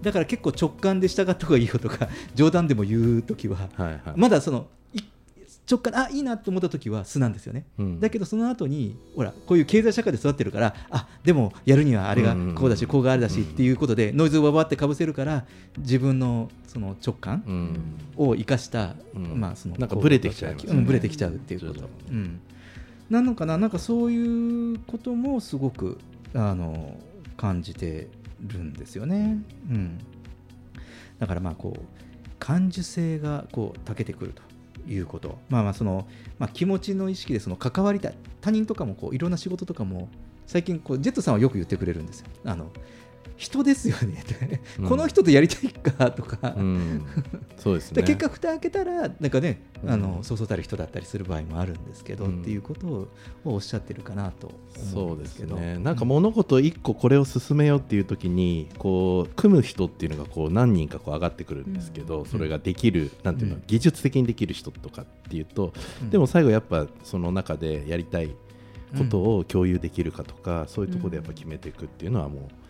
[0.02, 3.56] だから結構直感で従った方がいいよとか 冗談でも言う時は。
[3.74, 4.00] はいはい。
[4.16, 5.00] まだそのい
[5.70, 8.00] 直感あいいなと思った時は素なんですよね、うん。
[8.00, 12.88] だけどその後にほらこういう経済社会で育ってるからあでもやるにはあれがこうだし、うん。
[12.88, 13.44] こうがあれだし、うん。
[13.44, 15.46] っていうことでノイズをばばってかぶせるから
[15.78, 17.78] 自分のその直感うん。
[18.16, 19.40] を生かした、うん。
[19.40, 20.72] まあそのなんかブレてきちゃいますね。
[20.72, 22.40] うんブレてきちゃうっていうこと、うん、
[23.12, 23.58] なのかな？
[23.58, 25.98] なんかそういうこともすごく
[26.34, 26.98] あの
[27.36, 28.08] 感じて
[28.40, 29.38] るんですよね、
[29.70, 29.98] うん、
[31.18, 31.80] だからまあこう
[32.38, 34.42] 感受性がこう長けてくると
[34.90, 40.08] いうこと、まあ、まあその、まあ、気持ちの意識でその関わりたい他人とかもこういろんな仕事とかも
[40.46, 42.26] 最近こうジェットさんはよく言ってくれるんですよ。
[42.44, 42.72] あの
[43.36, 44.22] 人ですよね
[44.88, 47.04] この人とやりたいかとか、うん。
[47.56, 48.02] そうですね。
[48.02, 49.90] で結果蓋開けたらなんかね、うん。
[49.90, 52.42] あのそうそうたる人だったりする場合もあるんですけど、うん。
[52.42, 53.08] っていうことを
[53.44, 55.56] おっしゃってるかなと思そううんですけど。
[55.56, 55.76] ね。
[55.78, 63.62] なんか物事一個これを進めようっていう時にこう組む人っていうのがこう何人かこう上がってくるんですけど、それができるなんていうの、うん。
[63.66, 66.10] 技術的にできる人とかっていうと、うん。
[66.10, 68.36] でも最後やっぱその中でやりたい
[68.96, 72.61] ことを共有できるかとか、そういうところでやっぱ決めていくっていうのはもう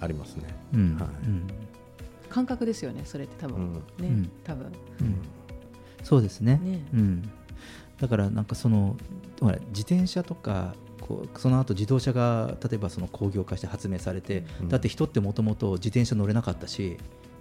[0.00, 0.44] ありますね。
[0.74, 0.96] うん。
[0.96, 1.08] はい。
[1.26, 1.46] うん。
[2.28, 3.72] 感覚ですよねそれって多分、うん。
[3.74, 4.30] ね、うん。
[4.44, 4.66] 多分。
[5.00, 5.16] うん。
[6.02, 6.60] そうですね。
[6.62, 6.86] ね。
[6.92, 7.30] うん、
[7.98, 8.96] だからなんかその
[9.40, 14.68] ほら自転車とかこうその後自動車が例えばその工業化して発明されて、うん。
[14.68, 16.96] だって人ってもともと自転車乗れなかったし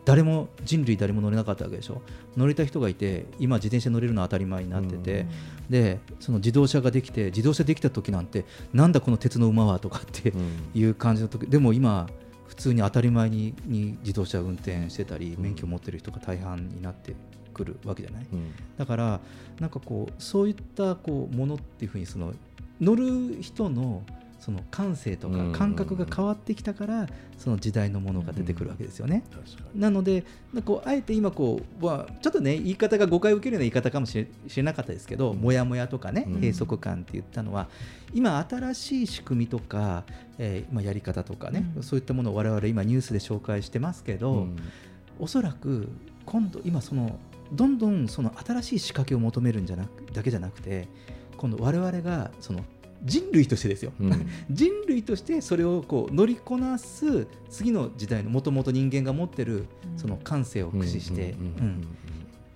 [0.06, 2.02] 誰も人類誰も乗れなかったわけでしょ？
[2.38, 5.26] 乗れた人がいて今自転車乗れるのは当たり前になってて、
[5.68, 10.50] でその自動車ができて自動車できた時なんてなんだこの鉄の馬はとかってうん。
[10.76, 12.08] いう感じの時でも今
[12.56, 15.44] 普通に当たり前にに自動車運転してたりうん。
[15.44, 17.14] 免許持ってる人が大半になって
[17.54, 18.26] くるわけじゃない？
[18.32, 18.52] うん。
[18.78, 19.20] だから
[19.60, 22.34] なんかこうそういったこうものっていうふうにその
[22.82, 24.04] 乗る人の
[24.46, 25.52] その感性とうん。
[25.54, 29.24] か感覚が変わってきたからその時代のものが出てくるわけですよね。
[29.74, 30.24] なので
[30.64, 36.42] こうあえて今こうはちょっとね言い方が誤解を受けるような言い方かもしれ知れなかったですけど、もやもやとかねうん。
[36.42, 37.70] 閉塞感って言ったのは
[38.14, 40.04] 今新しい仕組みとか、
[40.38, 41.84] えーまあ、やり方とかね、うん。
[41.84, 44.58] そういったものを我々今ニュースで紹介してますけど、うん。
[45.18, 45.90] おそらく
[46.28, 47.18] 今度今その
[47.52, 50.88] どんどんその新しい仕掛けを求めるんじゃなくだけじゃなくて
[51.38, 52.64] 今度我々がその
[53.06, 54.28] 人類としてですよ、うん。
[54.50, 61.88] 人類としてそれをこう乗りこなす次の時代のもともと人間が持ってるその感性を駆使して、うんうん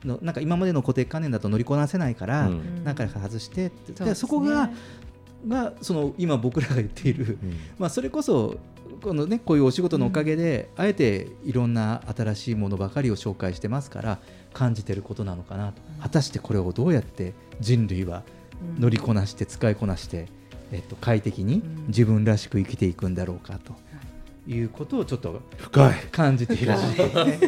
[0.05, 2.83] のなんか今までの固定観念だと乗りこなせないから、うん。
[2.95, 4.15] か外してって。
[4.15, 4.69] そこが
[5.47, 7.53] がその今僕らが言っている、うん。
[7.77, 8.57] まあ、それこそ
[9.01, 14.19] この、ね、こういうお仕事のおかげで、あえていろんな新しいものばかりを紹介してますから
[14.53, 18.23] 感じてることなのかなと、果たしてこれをどうやって人類は
[18.77, 20.27] 乗りこなして使いこなして、
[20.71, 21.87] えっと、快適にうん。
[21.87, 23.73] 自分らしく生きていくんだろうかと
[24.47, 24.59] い。
[24.61, 25.93] うことをちょっと深い。
[26.11, 27.47] 感じている時期です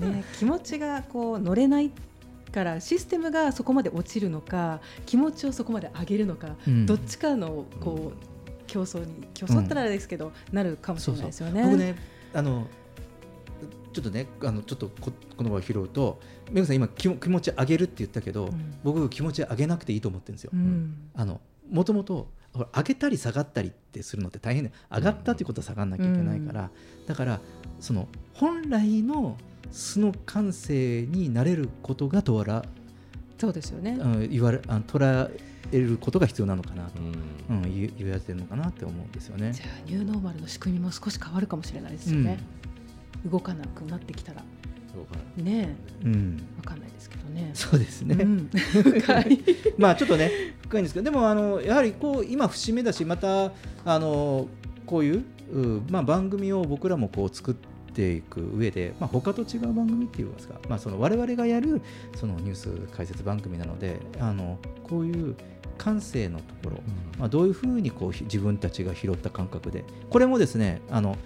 [0.00, 0.08] ね。
[0.08, 1.90] ね、気持ちがこう乗れない
[2.52, 6.86] からシステムがそこまで落ちるのか気持ちをそこまで上げるのか、うん。
[6.86, 11.62] どっちかのこう競争に競争ったらあれですけど、なるかもしれないですよね。
[11.62, 11.96] 僕ね
[12.32, 12.66] あの
[13.92, 18.74] ちょっとねあのちょっとここの場を拾うとメグさん今気も気持ち上げるって言ったけど、うん。
[18.82, 20.50] 僕気持ち上げなくていいと思ってるんですよ。
[20.54, 20.94] うん。
[21.14, 21.40] あの
[21.70, 22.30] もともと
[22.72, 26.70] 上げたり下がったりってするのって大変で上がったっていうことは下がんなきゃいけないから、
[27.06, 27.40] だから
[27.80, 29.36] その本来の
[29.70, 32.64] 素の感性になれることがとら、
[33.38, 33.98] そうですよね。
[34.00, 35.30] うん、言われあの捉
[35.72, 37.06] えることが必要なのかなと、うん
[37.56, 39.62] うん言言われてるのかなって思うんですよねじ。
[39.62, 42.38] ゃあニューノーマルの仕組みも少し変わるかもしれないですよね。
[43.26, 44.44] 動かなくなってきたら
[45.36, 47.50] ねうん、えわかんないですけどね。
[47.54, 48.16] そうですね。
[48.16, 49.40] うん深い。
[49.78, 50.30] まあちょっとね
[50.62, 53.52] 深いんですけどでもあのやはりこう今節目だしまた
[53.84, 54.48] あの
[54.86, 57.54] こういううまあ、番組を僕らもこう作っ
[57.92, 61.82] ていく上で、まあ、他と違う番組っていうんですか、まあ、その我々がやる
[62.16, 65.36] そのニュース解説番組なのであのこういう
[65.76, 66.82] 感性のところ、
[67.18, 71.16] まあ、どういうふうにこうひ自分たちが拾った感覚でこれもですねあの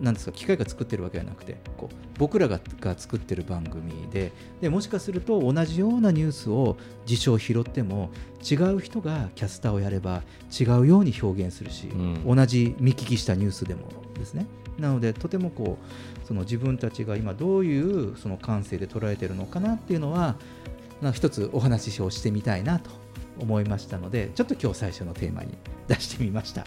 [0.00, 6.76] なんですか機械が作ってるわけじゃなくてこう僕らがが作ってる番組ででもしかすると同じようなニュースを
[7.06, 8.10] 事象拾っても
[8.42, 10.22] 違う人がキャスターをやれば
[10.58, 13.88] 違うように表現するし、うん同じ見聞きしたニュースでも
[14.18, 14.46] ですね
[14.78, 20.36] なのでとてもこうその自分たちが今どういうその感性で捉えてるのかなっていうのは
[21.00, 22.90] まあ一つお話をしてみたいなと
[23.38, 25.56] 思いましたのでちょっと今日最初のテーマに
[25.88, 26.64] 出してみました。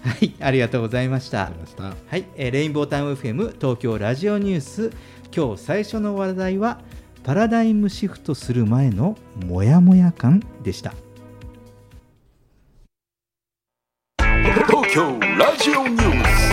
[0.00, 1.52] はい、ありがとうございました。
[1.66, 1.84] した。
[1.84, 4.90] はい、えーレインボータウン FM 東京ラジオニュース。
[5.34, 6.80] 今日最初の話題は
[7.24, 9.16] パラダイムシフトする前の
[9.46, 10.92] モヤモヤ感でした。
[14.18, 16.52] 東京ラジオニュース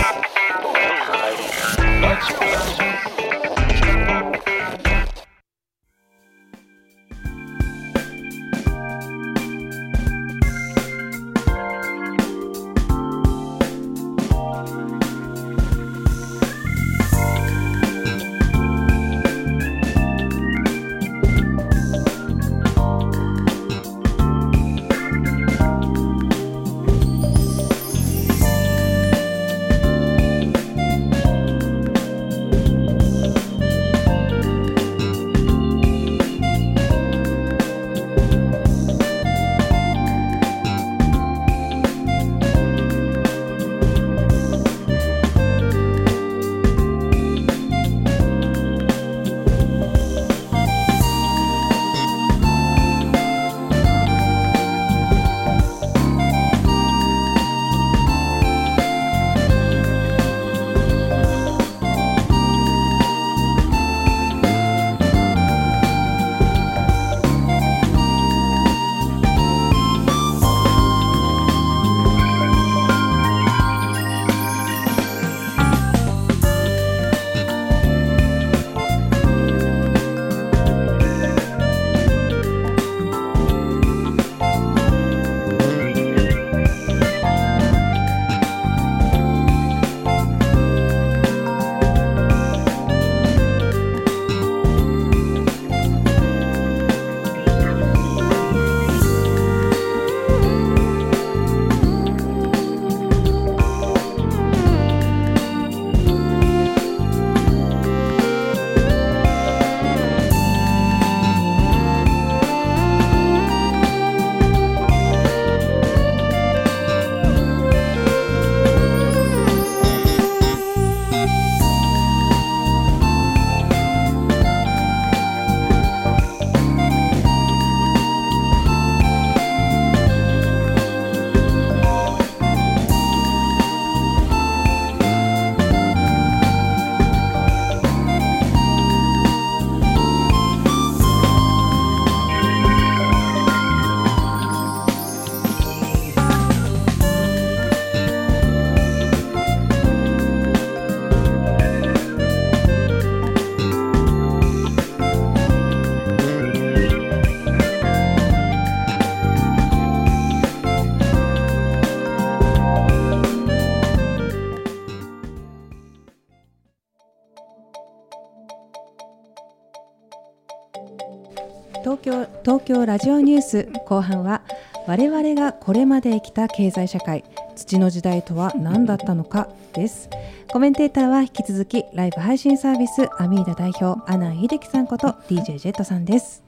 [172.50, 174.42] 東京ラジオニュース後半は
[174.88, 177.22] 我々がこれまで生きた経済社会
[177.54, 180.10] 土の時代とは何だったのかです
[180.50, 186.42] コメンテーターは引き続きライブ配信サービスアミーダ代表阿南秀樹さんこと DJ ジェットさんです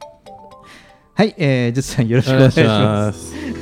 [1.14, 3.61] はい、えー、ジュさんよろしくお願いします。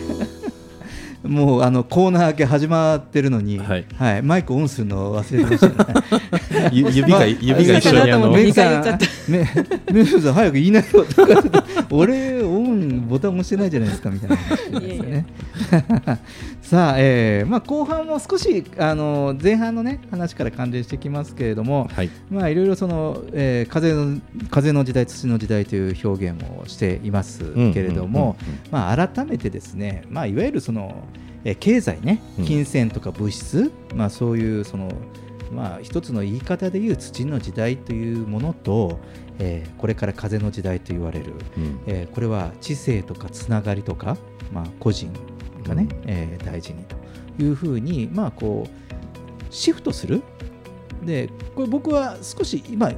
[1.22, 6.70] もうあのコーナー明け始まってるのに、はい、マイクオンするの忘れてましたね。
[6.72, 8.30] ゆ指が指が一緒にあの。
[8.30, 8.98] メグさん、
[9.28, 9.46] メ
[9.92, 15.26] メグさん早く言いなよとか、俺オンボタン押してないじゃないですかみたいな話ですよね。
[16.62, 24.20] さあ、えー、まあ後半も少しあの前半のね話から関連してきますけれども、はい、まあいろいろその、えー、風の
[24.50, 28.36] 風の時代土の時代という表現をしていますけれども、
[28.70, 31.04] まあ改めてですね、まあいわゆるその
[31.44, 34.90] え経済ね、金銭とか物質、うん、まあ、そういうその、
[35.50, 39.00] まあ、一つの言い方でいう土の時代というものと、
[39.40, 44.16] えー、これから風の時代と言われる、うん、えー、これは知性とかつながりとか、
[44.52, 45.12] まあ、個人
[45.64, 46.96] がね、うん、えー、大事にと
[47.42, 50.22] いうふうに、まあ、こうシフトする。
[51.04, 52.92] でこれ僕は少し今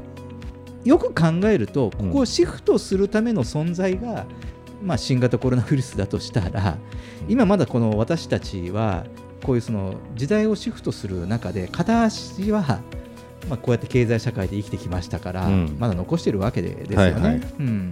[0.84, 4.26] よく考えるとここをシフトするための存在が、
[4.82, 6.78] まあ、新型コロナウイルスだとしたら
[7.28, 9.06] 今まだこの私たちは
[9.44, 12.80] こういうその時代をシフトする中で片足は
[13.48, 17.12] まあこうやって経済社会で生きてきましたから、うん、まだ残しているわけでですよね。
[17.12, 17.90] はいはい、うん。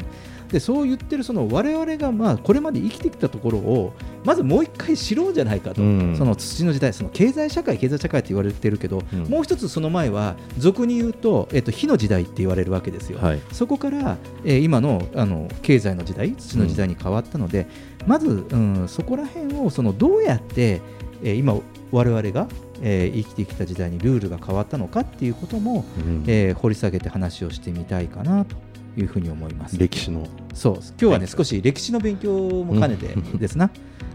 [0.51, 3.93] でそう言ってるその我々がまあこれまで生きてきたところを
[4.25, 17.69] まずもう一回知ろうじゃないかと、うん、その土の時代その経済社会経済社会って言われてるけど、うん、もう一つその前は俗に言うと、えっと、火の時代って言われるわけですよ、はい、そこから、えー、今のあの経済の時代土の時代に変わったので、
[18.03, 20.81] うん、まず、うん、そこら辺をそのどうやって、
[21.23, 21.55] えー、今
[21.93, 22.49] 我々が
[22.83, 28.57] えー、生きてきた時代にルールが変わったのかっていうことも、うん、えー、掘り下げて話をしてみたいかなと
[28.97, 29.79] いうふうに思います。
[29.79, 30.27] 歴史の。
[30.55, 30.75] そう。
[30.75, 33.71] 今日はね少し歴史の勉強も兼ねてですな。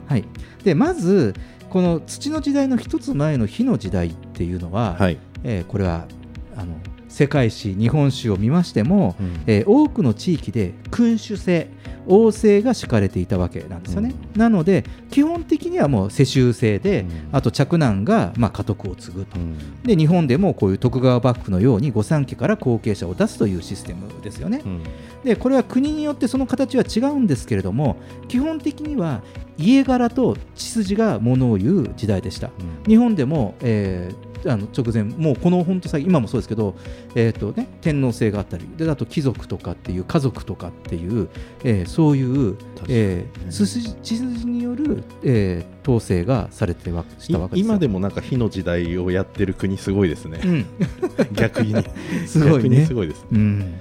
[0.08, 0.26] はい、
[0.64, 1.34] でまず
[1.70, 6.08] この土の時代の一つ前の火の時代っていうのは、はい、えー、これは
[6.56, 6.76] あの
[7.16, 11.70] 世界史日本史を見ましても、うん、えー、多くの地域で君主制
[12.08, 24.62] 王政が敷かれていたわけなんですよね、うん、なので基本的にはもう世襲制で、うん、あと嫡男がまあ家督を継ぐと、うん、で日本でもこういう徳川幕府のように御三家から後継者を出すというシステムですよね、
[25.24, 27.96] でこれは国によってその形は違うんですけれども
[28.28, 29.22] 基本的には
[29.58, 32.50] 家柄と血筋がものを言う時代でした、
[32.88, 36.76] 日本でも、えーあの直前、もうこの本当さ今もそうですけど、
[37.16, 41.30] えーとね、天皇制があったりであと貴族とかっていう家族とかっていう、
[41.64, 50.66] えー、そういう、えー、血筋による、えー、統制がされてわしたわけです今でもなんか火の時代をやってる国すごいですね、うん、
[51.34, 51.76] 逆に。
[52.28, 53.80] すごい、ね、すごいです、うん、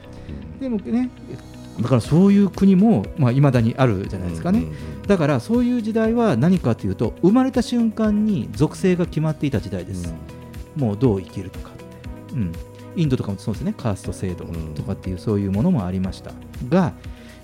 [0.60, 1.10] でもね
[1.80, 10.14] だからそういう国もいまあ、未だにあるじゃないですかね、うんうんうん、だからそういう時代は何かというと生まれた瞬間に属性が決まっていた時代です、うん、
[10.76, 11.70] もうどう生きるとか。
[11.70, 11.84] って、
[12.34, 12.52] うん、
[12.96, 13.74] インドとかもそうですね。
[13.76, 14.44] カースト制度
[14.74, 16.32] とかっていうそういうものもありました。
[16.68, 16.92] が、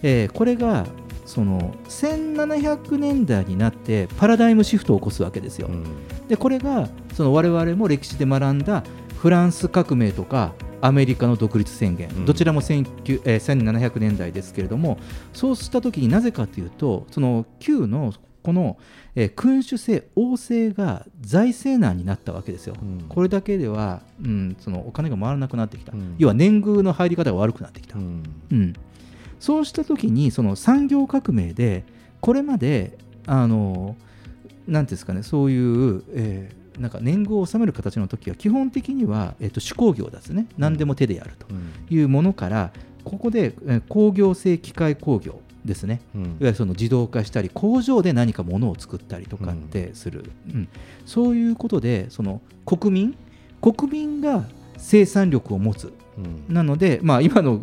[0.03, 0.87] えー、これが
[1.31, 5.85] その1700年代になってパラダイムシフトを起こすわけですよ、うん、
[6.27, 8.83] でこれがその我々も歴史で学んだ
[9.17, 14.99] フランス革命とかアメリカの独立宣言、うん、どちらも19えー、1700年代ですけれども
[15.33, 18.13] そうした時になぜかというとその旧の
[18.43, 18.79] この、
[19.15, 28.75] えー、君主制王政が財政難になったわけですよ、うん、これだけでは、うん、そのお金が回らなくなってきた、うん、要は年貢の入り方が悪くなってきた、うん、
[29.39, 31.85] そうした時にその産業革命で
[32.21, 33.97] これまであの
[34.67, 40.47] なんですかねそういう、えーなんか年貢を納める形の時は基本的には、えー、と手工業ですね。
[40.57, 41.47] 何でも手でやると
[41.91, 42.73] いうものから、
[43.05, 50.69] ここで、えー、工業性機械工業ですね、うん、いわゆるその自動化したり工場で何かものを作ったりとかってする、うん、うん、
[51.05, 53.17] そういうことでその国民？
[53.61, 54.45] 国民が
[54.79, 57.61] 生産力を持つ、うん、なので、まあ、今の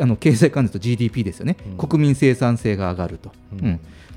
[0.00, 3.30] あの経済関連と GDP ですよね、国民生産性が上がると、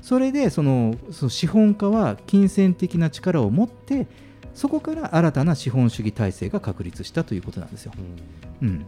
[0.02, 4.08] それでそのその資本家は金銭的な力を持って
[4.54, 7.92] そこから新たな資本主義体制が確立したということなんですよ。
[8.60, 8.86] うん、うん、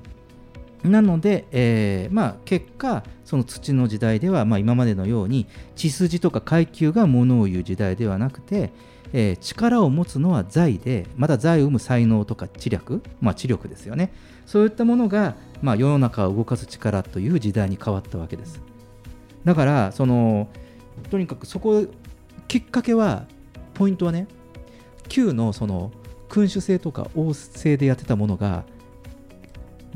[0.85, 8.72] なので、えーまあ、結果、その土の時代では、まあ、今までのように血筋とか階級がものを言う時代ではなくて、
[9.12, 14.12] えー、力を持つのは財で、また財を生む才能とか知略、まあ、知力ですよね。
[14.47, 18.61] そういったものが、まあ、世の中を動かす力という時代に変わったわけです。
[19.45, 20.49] だから、その
[21.11, 21.87] とにかくそこ、
[22.49, 23.26] きっかけは、
[23.74, 24.26] ポイントはね、
[25.09, 25.93] 旧のその
[26.28, 28.64] 君主制とか王政でやってたものが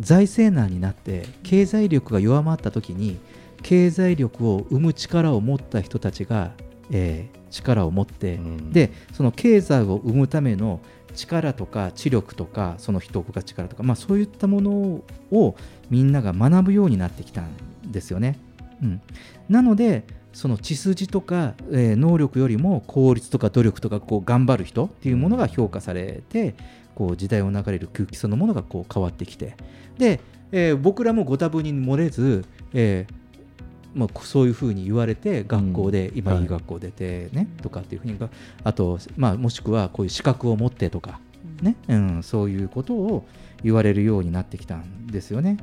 [0.00, 3.18] 財政難になって経済力が弱まった時に
[3.62, 6.52] 経済力を生む力を持った人たちが、
[6.90, 10.80] えー力を持って、うんでその経済を生むための
[11.14, 14.70] 力とか知力とかその人が力とか、まあ、そういったもの
[15.30, 15.54] を
[15.88, 17.52] みんなが学ぶようになってきたん
[17.86, 18.38] ですよね。
[18.82, 19.00] うん、
[19.48, 26.56] なのでその血筋とか、えー能力よりも効率とか努力とかこう頑張る人っていうものが評価されて
[26.94, 29.56] こう時代を流れる空気そのものがこう変わってきて
[29.98, 30.20] で、
[30.52, 33.14] えー僕らもご多分に漏れず、えー
[33.94, 38.18] まあ、そういうふうに言われて学校で、今はいいい学校出てね、とかっていうふうに
[38.64, 41.20] あと、まあ、もしくはこういう資格を持ってとか、
[41.62, 41.76] ね？
[41.86, 43.24] うん、そういうことを
[43.62, 45.58] 言われるようになってきたんですよね。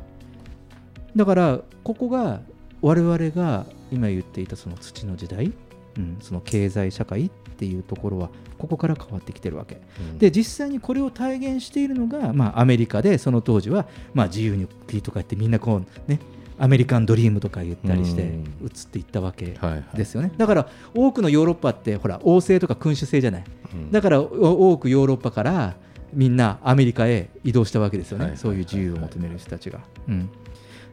[1.14, 2.40] だからここが
[2.82, 5.52] 我々が今言っていたその土の時代、
[5.98, 7.32] うん、その経済社会っ
[7.62, 9.80] ていうところはここから変わってきてるわけ。
[10.00, 10.18] うん。
[10.18, 13.86] で実際にこれを体現しているのが、まあ、アメリカでその当時は、
[14.16, 16.20] まあ、自由に国とか言ってみんなこうね
[16.58, 18.44] アメリカンドリームとか言ったりしてうん。
[18.64, 19.98] 移っていったわけはいはい。
[19.98, 23.44] ですよね、だから多くのヨーロッパってほら王政とか君主制じゃない。
[23.74, 23.92] うん。
[23.92, 25.76] だからお多くヨーロッパから
[26.12, 29.82] みんなアメリカへ移動したわけですよね、はいそういう自由を求める人たちが。
[30.08, 30.30] うん。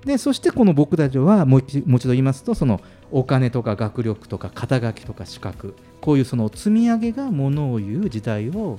[0.04, 8.78] でそしてこの僕たちはもう一もう一度言いますとそのお金とか学力とか肩書きとか資格こういうその積み上げがものを言う時代を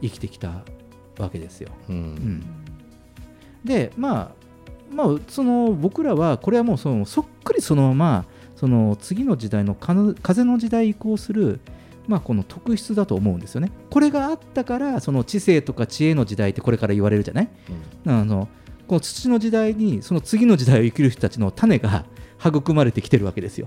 [0.00, 0.62] 生きてきた
[1.18, 1.70] わけですよ。
[1.88, 2.42] ううんん、
[3.64, 4.30] でまあ
[4.94, 8.24] まあその僕らはこれはもうそのそっくりそのまま
[8.56, 11.60] その次の時代の風の時代移行する
[12.08, 13.70] まあこの特質だと思うんですよね。
[13.90, 17.48] これがあったからその知性とか知恵の時代ってこれから言われるじゃない？
[18.06, 18.48] あの
[18.86, 22.04] この土の時代にその次の時代を生きる人たちの種が
[22.44, 23.66] 育まれてきてるわけですよ。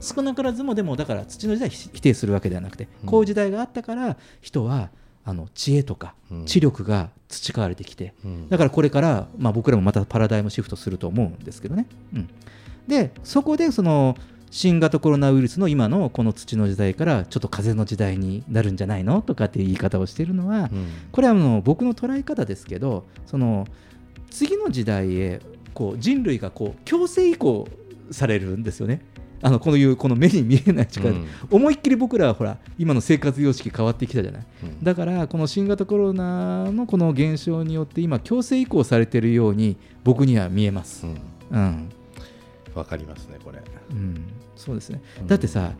[0.00, 3.08] 少なからずもでもだから土の時代を否定するわけではなくて、うん。
[3.08, 4.90] こういう時代があったから人は
[5.24, 6.44] あの知恵とかうん。
[6.46, 8.48] 知力が培われてきて、うん。
[8.48, 11.86] だからこれから、まあ、僕らもまたパラダイムシフトすると思うんですけどね。
[12.14, 12.28] うん、
[12.88, 14.16] でそこでその
[14.50, 20.88] 新型コロナウイルスの今のこの土の時代からちょっと風の時代になるんじゃないのとかっていう言い方をしているのは、うん。
[21.12, 23.66] これはあの僕の捉え方ですけどその
[24.30, 25.40] 次の時代へ
[25.74, 27.68] こう人類がこう強制移行
[28.10, 29.02] されるんですよね。
[29.42, 31.10] あのこのいうこの目に見えない力。
[31.10, 31.26] で、うん。
[31.50, 34.46] 思いっきり僕らはほら今の生活様式変わってきたじゃない。
[34.64, 34.84] うん。
[34.84, 41.06] だからこの新型コロナのこの現象によって今強制移行されているように僕には見えます。
[41.06, 41.16] うん。
[41.52, 41.90] うん、
[42.74, 43.62] わかりますねこれ。
[43.90, 44.24] うん、
[44.56, 45.00] そうですね。
[45.20, 45.26] うん。
[45.26, 45.72] だってさ、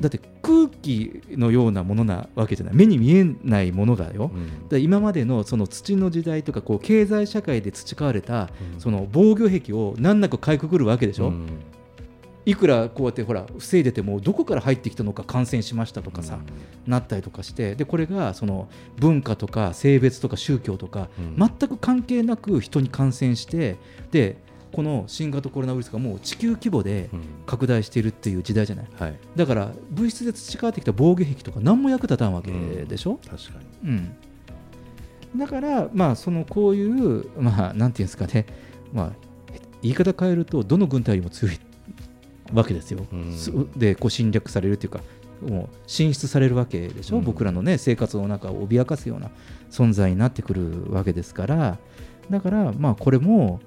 [0.00, 2.74] だって空気のようなものなわけじゃない。
[2.74, 4.30] 目に見えないものがよ。
[4.34, 4.68] うん。
[4.68, 8.80] で今までのその土の時代とかこう経済社会で培われたうん。
[8.80, 11.46] その防御壁を難なくかいくぐるわけでしょ、うん
[12.44, 16.38] いくらこうやってほら防いでてもどこから入ってきたのか感染しましたとかさ、
[16.86, 18.68] なったりとかしてでこれがその
[18.98, 21.36] 文化とか性別とか宗教とか、うん。
[21.36, 23.76] 全く関係なく人に感染して
[24.10, 24.36] で
[24.72, 27.20] この新型コロナウイルスがもう地球規模でうん。
[27.46, 28.86] 拡大しているっていう時代じゃない。
[28.98, 29.18] はい。
[29.36, 34.16] だから物質で培ってきた防御壁とか何も役立たんわけでしょ、確かうん。
[35.36, 38.46] だからまあそのこういうまあなんていうんですかね。
[38.92, 39.12] まあ
[39.82, 41.58] 言い方変えるとどの軍隊よりも強い
[42.52, 43.32] わけですよ、うん。
[43.32, 45.00] すでこう侵略されるっていうか
[45.40, 47.24] もう進出されるわけでしょ、うん。
[47.24, 49.30] 僕らのね生活の中を脅かすような
[49.70, 51.78] 存在になってくるわけですから。
[52.30, 53.60] だからまあこれも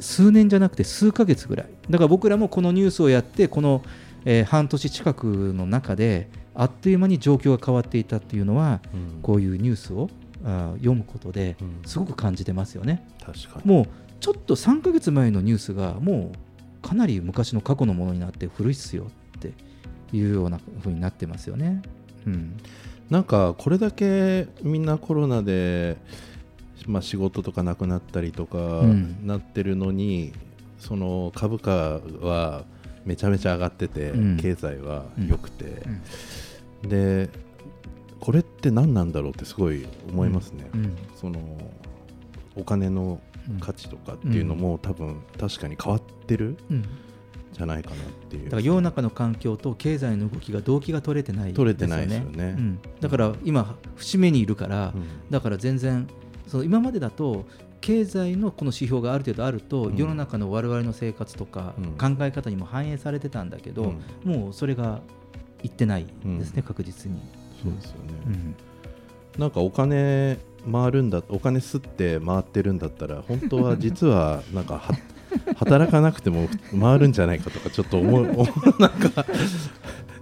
[0.00, 1.66] 数年じゃなくて数ヶ月ぐらい。
[1.90, 3.82] だから僕らもこのニュースをやってこの、
[4.24, 9.22] えー半年近くの中であっという間に状況が変わっていたっていうのはにうん。
[9.22, 10.08] こういうニュースを
[10.76, 11.80] 読むことでうん。
[11.84, 13.04] すごく感じてますよね。
[13.24, 13.70] 確かに。
[13.70, 13.86] もう
[14.20, 16.38] ちょっと3ヶ月前のニュースがもう
[16.82, 19.52] かなり昔の過去のものになって古いっすよって
[20.12, 21.82] いうような風になってますよね。
[22.26, 22.56] うん、
[23.10, 25.96] なんかこれだけみんなコロナで、
[26.86, 29.26] まあ、仕事とかなくなったりとかうん。
[29.26, 30.32] なってるのに、
[30.78, 32.64] その株価は
[33.04, 34.36] めちゃめちゃ上がってて、うん。
[34.36, 35.82] 経済は良くて、
[36.82, 36.88] うん。
[36.88, 37.28] で
[38.20, 40.96] これって何なんだろうってすごい思いますね、うん。
[41.16, 41.40] その
[42.56, 43.20] お金の
[43.60, 46.56] 価値とかっていうのも、多分確かに変わってる
[47.52, 48.44] じゃないかなっていう。
[48.44, 52.54] だから世の中の環境と経済の動きが動機が取れてない取れてないですよね。
[52.58, 55.04] うん、だから今節目にいるから、うん。
[55.30, 56.06] だから全然
[56.46, 57.46] その今までだと
[57.80, 59.96] 経済のこの指標がある程度あると、うん。
[59.96, 62.16] 世の中の我々の生活とかうん。
[62.16, 63.94] 考え方にも反映されてたんだけど、
[64.24, 64.32] うん。
[64.32, 65.00] もうそれが
[65.62, 66.62] いってないですね、うん。
[66.62, 67.20] 確実に。
[67.62, 68.54] そうですよね、うん。
[69.38, 70.38] なんかお金
[70.70, 74.94] 回るんだお金吸って回ってるんだったら本当は実はなんかは
[75.56, 76.48] 働かなくても
[76.78, 78.24] 回るんじゃないかとかちょっと思う
[78.80, 79.24] なんか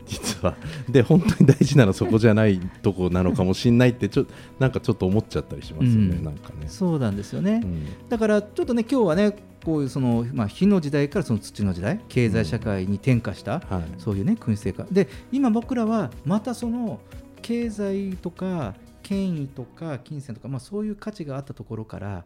[0.07, 0.57] 実実は。
[0.88, 4.26] で本当に大事なのはそこじゃないとこなのかもしれないってちょ
[4.59, 6.24] なんかちょっと思っちゃったりしますよね、うん。
[6.24, 6.68] なんかね。
[6.68, 8.09] そうなんですよね、うん。
[8.09, 13.82] だからちょっとね今日はねこういうその、まあ、火の時代からその土の時代経済社会に転化した、はい。
[13.99, 14.86] そういうね君主制化。
[14.90, 17.01] で今僕らはまたその
[17.42, 18.74] 経済とか
[19.07, 22.25] 権威とか金銭とか、まあ、そういう価値があったところから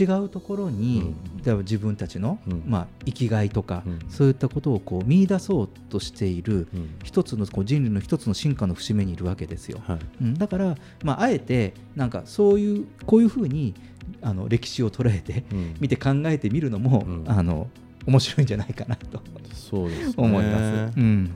[0.00, 2.62] 違うところに、例えば自分たちの、うん。
[2.64, 3.98] まあ、生きがいとか、うん。
[4.08, 6.94] そういったことをこう見出そうとしている、うん。
[7.02, 9.80] 一つのこう人類の一つの進化の節目にいるわけですよ。
[9.84, 9.98] はい。
[10.20, 13.74] うん、だから、まあ、あえてなんかそういうこういうふうに
[14.20, 15.76] あの歴史を捉えてうん。
[15.80, 17.24] 見て考えてみるのも、うん。
[17.26, 17.66] あの
[18.06, 19.20] 面白いんじゃないかなと
[19.52, 20.14] そうですね。
[20.16, 20.96] 思います。
[20.96, 21.30] うん。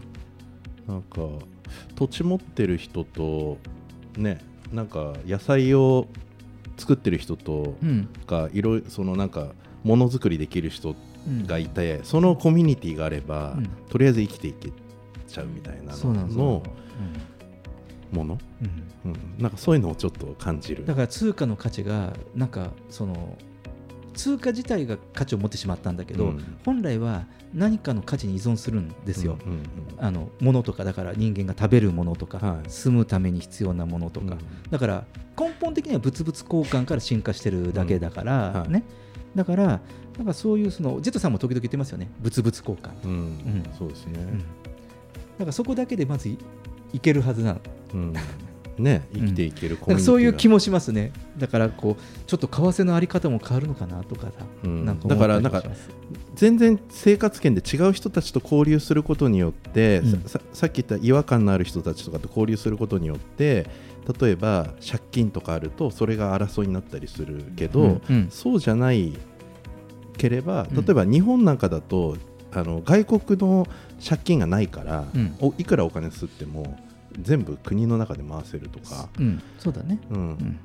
[0.87, 1.21] なんか
[1.97, 3.59] 土地持ってる人と
[4.17, 4.39] ね
[4.73, 6.07] なんか野菜を
[6.77, 8.09] 作ってる人とうん。
[8.27, 9.53] かいろいろそのなんか
[9.85, 10.95] ものづくりできる人
[11.27, 11.47] うん。
[11.47, 13.67] がいてそのコミュニティがあれば、うん。
[13.89, 14.71] とりあえず生きていけ
[15.27, 16.45] ちゃうみたいなそうなんですよ。
[16.45, 16.63] の？
[18.13, 18.39] もの、
[19.05, 19.13] うん。
[19.13, 20.87] うん、なんかそういうのをちょっと感じる。
[20.87, 23.37] だから通貨の価値がなんかその
[24.17, 26.59] 通貨自体が価値を持ってしまったんだけど、うん。
[26.65, 29.39] 本来は何かの価値に依存するんですよ。
[29.45, 29.63] うんうん
[29.99, 32.71] あの物とかだから人間が食べるものとか、はい。
[32.71, 34.39] 住むために必要なものとか、うん。
[34.71, 35.05] だから
[35.39, 38.61] 根本的には物々交換から進化してるだけだから、うん。
[38.61, 38.71] はい。
[38.71, 38.83] ね。
[39.35, 39.81] だから
[40.19, 42.11] なんかそういうそのジェットさんも時々言ってますよね。
[42.23, 43.11] 物々交換、うん。
[43.11, 43.65] うん。
[43.79, 44.39] そうですね、うん。
[44.39, 44.45] だ
[45.39, 46.39] からそこだけでまずい
[46.93, 47.61] いけるはずなの。
[47.95, 48.15] うん
[48.79, 49.87] ね生きていけるコミュニティが。
[49.87, 51.13] だからそういう気もしますね。
[51.39, 54.33] だからこうちょっと為替のあり方も変わるのかなとかさ、
[54.65, 54.85] うん。
[54.85, 55.91] なんかだから思ったりもします。
[56.35, 60.23] 全然生活圏で違う人たちと交流することによって、うん。
[60.23, 63.67] ささっき言った違和感のある人たちとかと交流することによって
[64.21, 68.03] 例えば借金とかあるとそれが争いになったりするけど、うん。
[68.09, 68.29] うん。
[68.31, 69.13] そうじゃない
[70.17, 70.85] ければうん。
[70.85, 72.17] 例えば日本なんかだと
[72.53, 73.67] あの外国の
[74.07, 75.37] 借金がないから、うん。
[75.41, 76.79] おいくらお金吸っても
[77.21, 80.19] 全部国の中で回せるとか、うん、そうだね、うん。
[80.19, 80.59] うん。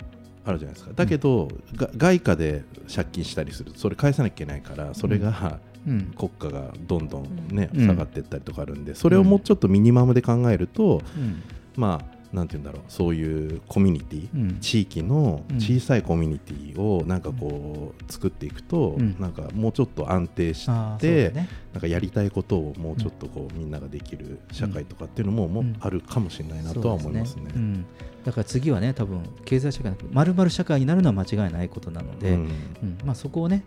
[0.46, 0.92] あるじゃないですか。
[0.94, 3.72] だけど、が外貨で借金したりする。
[3.72, 6.14] とそれ返さなきゃいけないからそれが、うん。
[6.18, 7.88] 国家がどんどん、ねうん。
[7.88, 11.44] 下がっていったりとかあるんでそれをもうちょっとミニマムで考えると、うん。
[11.76, 14.60] まあなんて言うんだろうそういうコミュニティ、うん。
[14.60, 15.58] 地域のうん。
[15.58, 19.16] 小さいコミュニティをなんかこう作っていくと、うん。
[19.20, 20.70] なんかもうちょっと安定し
[21.00, 21.50] て、だね。
[21.74, 27.44] なんかやりたいことをもうちょっとこう、みんなができる社会とかっていうのも,、もううんあるかもしれないなとは思いますね。
[27.46, 27.86] そうでうん。
[28.24, 32.36] だから次はね多分経済社会まるまる社会になるのは間違いないことなので、うん。
[32.36, 32.40] う
[32.86, 32.98] ん。
[33.06, 33.64] まあ、そこをね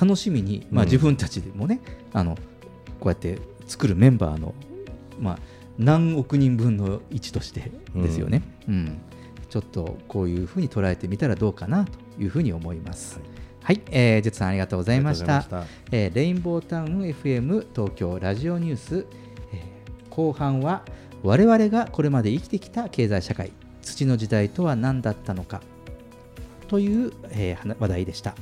[0.00, 0.90] 楽しみに、まあ、うん。
[0.90, 1.80] 自分たちでもね、
[2.12, 2.36] あの
[3.00, 4.54] こうやって作るメンバーの、
[5.20, 5.38] まあ、
[5.78, 8.98] 何億人分の1としてですよね、うん。
[9.48, 13.20] ちょっとこういうふうに捉えてみたらどうかなというふうに思います。
[13.62, 15.36] はい、えー、ジェットさんありがとうございました。
[15.36, 19.06] ありがとうございまえーレインボータウン FM 東京ラジオニュース、
[19.52, 20.82] えー後半は
[21.22, 23.52] 我々がこれまで生きてきた経済社会
[23.82, 25.60] 土の時代とは何だったのか
[26.66, 28.34] という、えー話話題でした。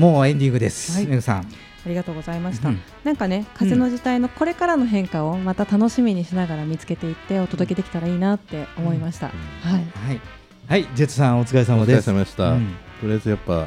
[0.00, 0.92] もうエンディングです。
[0.92, 1.06] はい。
[1.06, 1.40] めぐさん。
[1.40, 1.44] あ
[1.86, 2.80] りがとうございました、うん。
[3.04, 9.74] なんかね風の時代のこれからの変化をまた楽しみにしながら見つけていってお届けできたらいいなって思いました、はい。
[9.74, 10.20] はい、
[10.68, 12.06] はい、ジェットさんお疲れお疲れ様です。
[12.06, 12.76] 様でした、うん。
[13.00, 13.66] とりあえずやっぱ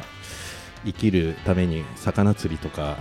[0.84, 2.98] 生きるために魚釣りとか。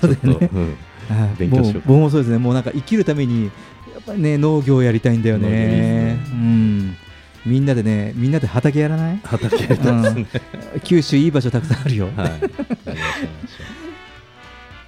[0.00, 0.50] そうだよね。
[1.10, 2.38] あ勉強しようもう僕もそうですね。
[2.38, 3.50] もうなんか生きるためにや
[4.00, 5.48] っぱりね農業をやりたいんだよね。
[5.48, 6.18] ね。
[6.30, 6.67] うん。
[7.48, 9.20] みんなでねみんなで畑やらない？
[9.24, 10.26] 畑やりたいですね。
[10.72, 10.80] うん。
[10.80, 12.08] 九州いい場所たくさんあるよ。
[12.16, 12.30] はい。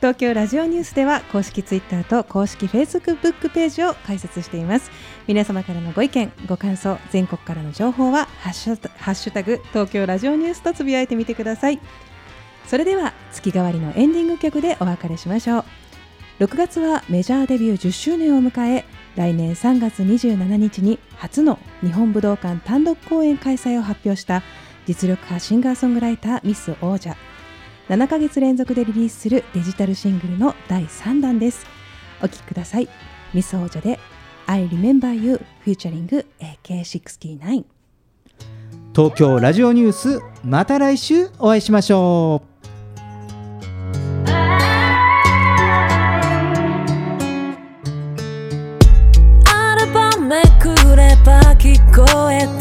[0.01, 4.91] 東京ラジオニュースでは公式ツイッターと公式フェイスブックページを開設しています。
[5.27, 11.79] 皆様からのご意見ご感想全国からの情報はハッシュタハッシュタグ東京ラジオニュースとつぶやいてみてください。
[12.67, 15.65] それでは月替わりのエンディング曲でお別れしましょう。
[16.45, 18.87] 6月はメジャーデビュー10周年を迎え
[19.21, 24.43] 来年3月27日に初の日本武道館単独公演開催を発表した
[24.87, 27.15] 実力派シンガーソングライターミス王者。
[27.91, 31.67] 7ヶ月連続でリリースするデジタルシングルの第3弾です。
[32.23, 32.89] お聴きください。
[33.35, 33.99] ミス王者で
[34.47, 36.25] I Remember You フューチャリング
[36.63, 37.65] AK69
[38.97, 42.51] 東京ラジオニュースまた来週お会いしましょう。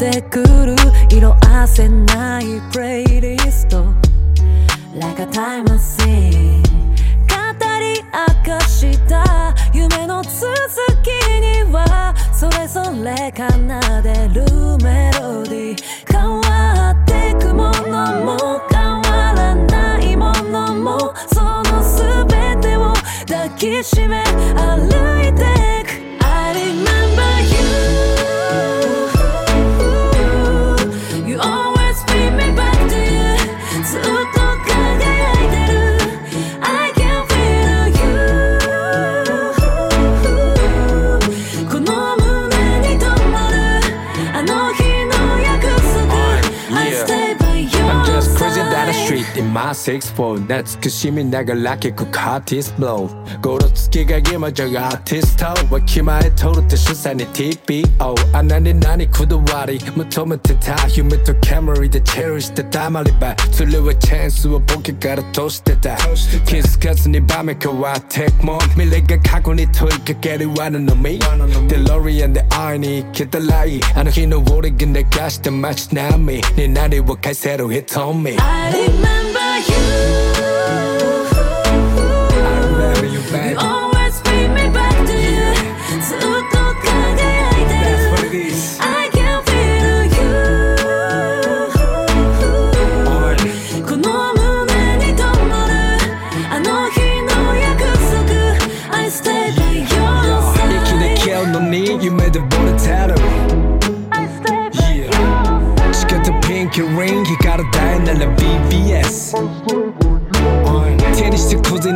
[0.00, 0.74] てくる
[1.10, 3.84] 色あせないプレイリスト
[4.98, 7.36] Like a time machine 語
[7.78, 9.54] り明かした。
[9.72, 10.40] 夢の続
[11.02, 11.08] き
[11.40, 13.42] にはそれぞれ奏
[14.02, 14.42] でる
[14.82, 15.78] メロディー。
[16.10, 21.82] 変わってくものも変わらないものもその
[22.26, 22.94] 全てを
[23.28, 24.24] 抱きしめ
[24.54, 24.86] 歩
[25.20, 25.40] いて
[25.84, 26.24] く。
[26.24, 28.19] I remember you
[49.80, 53.08] 6-4 That's Kushimi Nagalaki Kukatis blow.
[53.40, 59.78] Go to Skiga Gima Jaga Artist Ho Wakima Total to Shusani TPO Anani Nani Kuduwari
[59.96, 64.42] Mutoma Tata Human to Camry The Cherish the time i Tamaliba To live a chance
[64.42, 66.00] to a pocket gotta toast it out.
[66.46, 71.18] Kiss cuts in the Bamika Wa Tech Mom Milega Kakuni Tulka Gary Wana no me.
[71.18, 77.72] DeLorean the Arnie Kid the Lai Anahino Worigan the cash the Match Nami Ninani Wakaiseru
[77.72, 78.36] hit on me?
[78.38, 79.19] I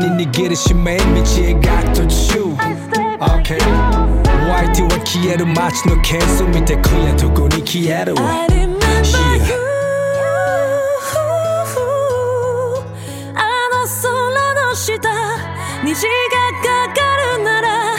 [0.05, 2.43] して小銭握りしめ道描く途中
[3.21, 9.55] OK お相手は消える街のケース見て今夜どこに消える I remember you
[13.35, 13.39] あ
[13.73, 14.99] の空の下
[15.85, 16.09] 虹が
[16.63, 17.01] かか
[17.39, 17.97] るなら I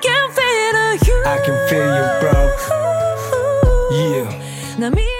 [0.00, 2.28] can feel you I can feel you bro
[3.90, 4.28] Yeah
[4.78, 5.15] 涙